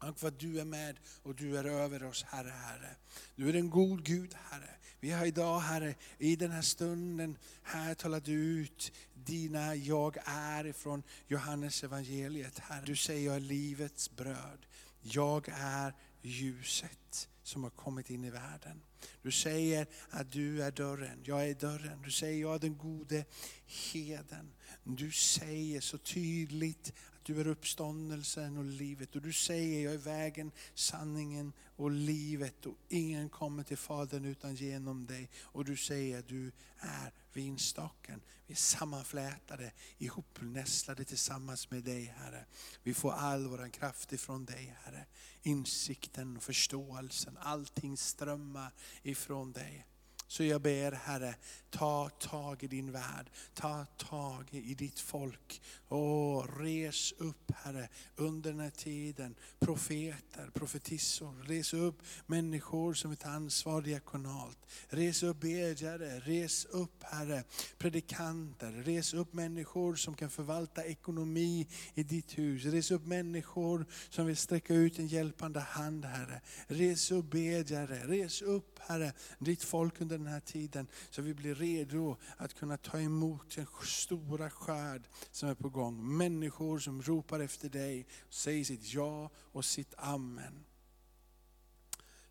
Tack 0.00 0.18
för 0.18 0.28
att 0.28 0.38
du 0.38 0.60
är 0.60 0.64
med 0.64 0.98
och 1.22 1.34
du 1.34 1.58
är 1.58 1.64
över 1.64 2.04
oss 2.04 2.24
Herre, 2.28 2.50
Herre. 2.50 2.96
Du 3.36 3.48
är 3.48 3.54
en 3.54 3.70
god 3.70 4.04
Gud 4.04 4.34
Herre. 4.50 4.70
Vi 5.00 5.10
har 5.10 5.26
idag 5.26 5.60
Herre, 5.60 5.94
i 6.18 6.36
den 6.36 6.50
här 6.50 6.62
stunden, 6.62 7.36
här 7.62 7.94
talat 7.94 8.28
ut 8.28 8.92
dina 9.14 9.74
jag 9.74 10.16
är 10.24 10.66
ifrån 10.66 11.02
Johannes 11.28 11.84
evangeliet. 11.84 12.58
Herre, 12.58 12.84
du 12.86 12.96
säger 12.96 13.26
jag 13.26 13.36
är 13.36 13.40
livets 13.40 14.16
bröd. 14.16 14.66
Jag 15.02 15.48
är 15.52 15.94
ljuset 16.22 17.28
som 17.42 17.62
har 17.62 17.70
kommit 17.70 18.10
in 18.10 18.24
i 18.24 18.30
världen. 18.30 18.82
Du 19.22 19.32
säger 19.32 19.86
att 20.10 20.32
du 20.32 20.62
är 20.62 20.70
dörren, 20.70 21.20
jag 21.24 21.48
är 21.48 21.54
dörren. 21.54 22.02
Du 22.02 22.10
säger 22.10 22.40
jag 22.40 22.54
är 22.54 22.58
den 22.58 22.78
gode 22.78 23.24
heden. 23.66 24.52
Du 24.84 25.12
säger 25.12 25.80
så 25.80 25.98
tydligt 25.98 26.92
du 27.22 27.40
är 27.40 27.46
uppståndelsen 27.46 28.56
och 28.56 28.64
livet. 28.64 29.16
Och 29.16 29.22
du 29.22 29.32
säger, 29.32 29.84
jag 29.84 29.94
är 29.94 29.98
vägen, 29.98 30.52
sanningen 30.74 31.52
och 31.76 31.90
livet. 31.90 32.66
Och 32.66 32.76
ingen 32.88 33.28
kommer 33.28 33.62
till 33.62 33.76
Fadern 33.76 34.24
utan 34.24 34.54
genom 34.54 35.06
dig. 35.06 35.30
Och 35.42 35.64
du 35.64 35.76
säger, 35.76 36.24
du 36.28 36.52
är 36.78 37.12
vinstocken. 37.32 38.20
Vi 38.46 38.52
är 38.52 38.56
sammanflätade, 38.56 39.72
ihopnästlade 39.98 41.04
tillsammans 41.04 41.70
med 41.70 41.84
dig 41.84 42.04
Herre. 42.04 42.44
Vi 42.82 42.94
får 42.94 43.12
all 43.12 43.46
vår 43.46 43.68
kraft 43.68 44.12
ifrån 44.12 44.44
dig 44.44 44.76
Herre. 44.84 45.06
Insikten 45.42 46.36
och 46.36 46.42
förståelsen, 46.42 47.38
allting 47.40 47.96
strömmar 47.96 48.72
ifrån 49.02 49.52
dig. 49.52 49.86
Så 50.30 50.44
jag 50.44 50.60
ber 50.60 50.92
Herre, 50.92 51.34
ta 51.70 52.08
tag 52.08 52.62
i 52.62 52.66
din 52.66 52.92
värld, 52.92 53.30
ta 53.54 53.86
tag 53.96 54.48
i 54.50 54.74
ditt 54.74 55.00
folk. 55.00 55.62
Åh, 55.88 56.46
res 56.58 57.12
upp 57.12 57.52
Herre 57.54 57.88
under 58.16 58.50
den 58.50 58.60
här 58.60 58.70
tiden. 58.70 59.34
Profeter, 59.58 60.50
profetissor, 60.54 61.44
res 61.48 61.74
upp 61.74 62.02
människor 62.26 62.94
som 62.94 63.16
tar 63.16 63.30
ansvar 63.30 63.82
diakonalt. 63.82 64.58
Res 64.88 65.22
upp 65.22 65.40
bedjare, 65.40 66.20
res 66.20 66.64
upp 66.64 67.02
Herre 67.02 67.44
predikanter, 67.78 68.72
res 68.72 69.14
upp 69.14 69.32
människor 69.32 69.94
som 69.94 70.14
kan 70.14 70.30
förvalta 70.30 70.84
ekonomi 70.84 71.66
i 71.94 72.02
ditt 72.02 72.38
hus. 72.38 72.64
Res 72.64 72.90
upp 72.90 73.06
människor 73.06 73.86
som 74.10 74.26
vill 74.26 74.36
sträcka 74.36 74.74
ut 74.74 74.98
en 74.98 75.06
hjälpande 75.06 75.60
hand 75.60 76.04
Herre. 76.04 76.40
Res 76.66 77.10
upp 77.10 77.30
bedjare, 77.30 78.06
res 78.06 78.42
upp 78.42 78.78
Herre 78.78 79.12
ditt 79.38 79.62
folk 79.62 80.00
under 80.00 80.19
den 80.24 80.32
här 80.32 80.40
tiden 80.40 80.86
så 81.10 81.22
vi 81.22 81.34
blir 81.34 81.54
redo 81.54 82.16
att 82.36 82.54
kunna 82.54 82.76
ta 82.76 83.00
emot 83.00 83.56
den 83.56 83.66
stora 83.84 84.50
skörd 84.50 85.08
som 85.30 85.48
är 85.48 85.54
på 85.54 85.68
gång. 85.68 86.16
Människor 86.16 86.78
som 86.78 87.02
ropar 87.02 87.40
efter 87.40 87.68
dig, 87.68 88.06
säger 88.28 88.64
sitt 88.64 88.92
ja 88.94 89.30
och 89.36 89.64
sitt 89.64 89.94
amen. 89.96 90.64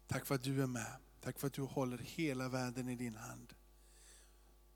Tack 0.08 0.26
för 0.26 0.36
att 0.36 0.44
du 0.44 0.62
är 0.62 0.68
med. 0.68 0.96
Tack 1.22 1.40
för 1.40 1.48
att 1.48 1.54
du 1.54 1.62
håller 1.62 1.98
hela 1.98 2.50
världen 2.50 2.90
i 2.90 2.96
din 2.96 3.16
hand. 3.16 3.54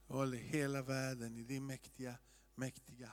Du 0.08 0.13
håller 0.13 0.38
hela 0.38 0.82
världen 0.82 1.38
i 1.38 1.43
din 1.43 1.65
mäktiga, 1.65 2.15
mäktiga 2.56 3.12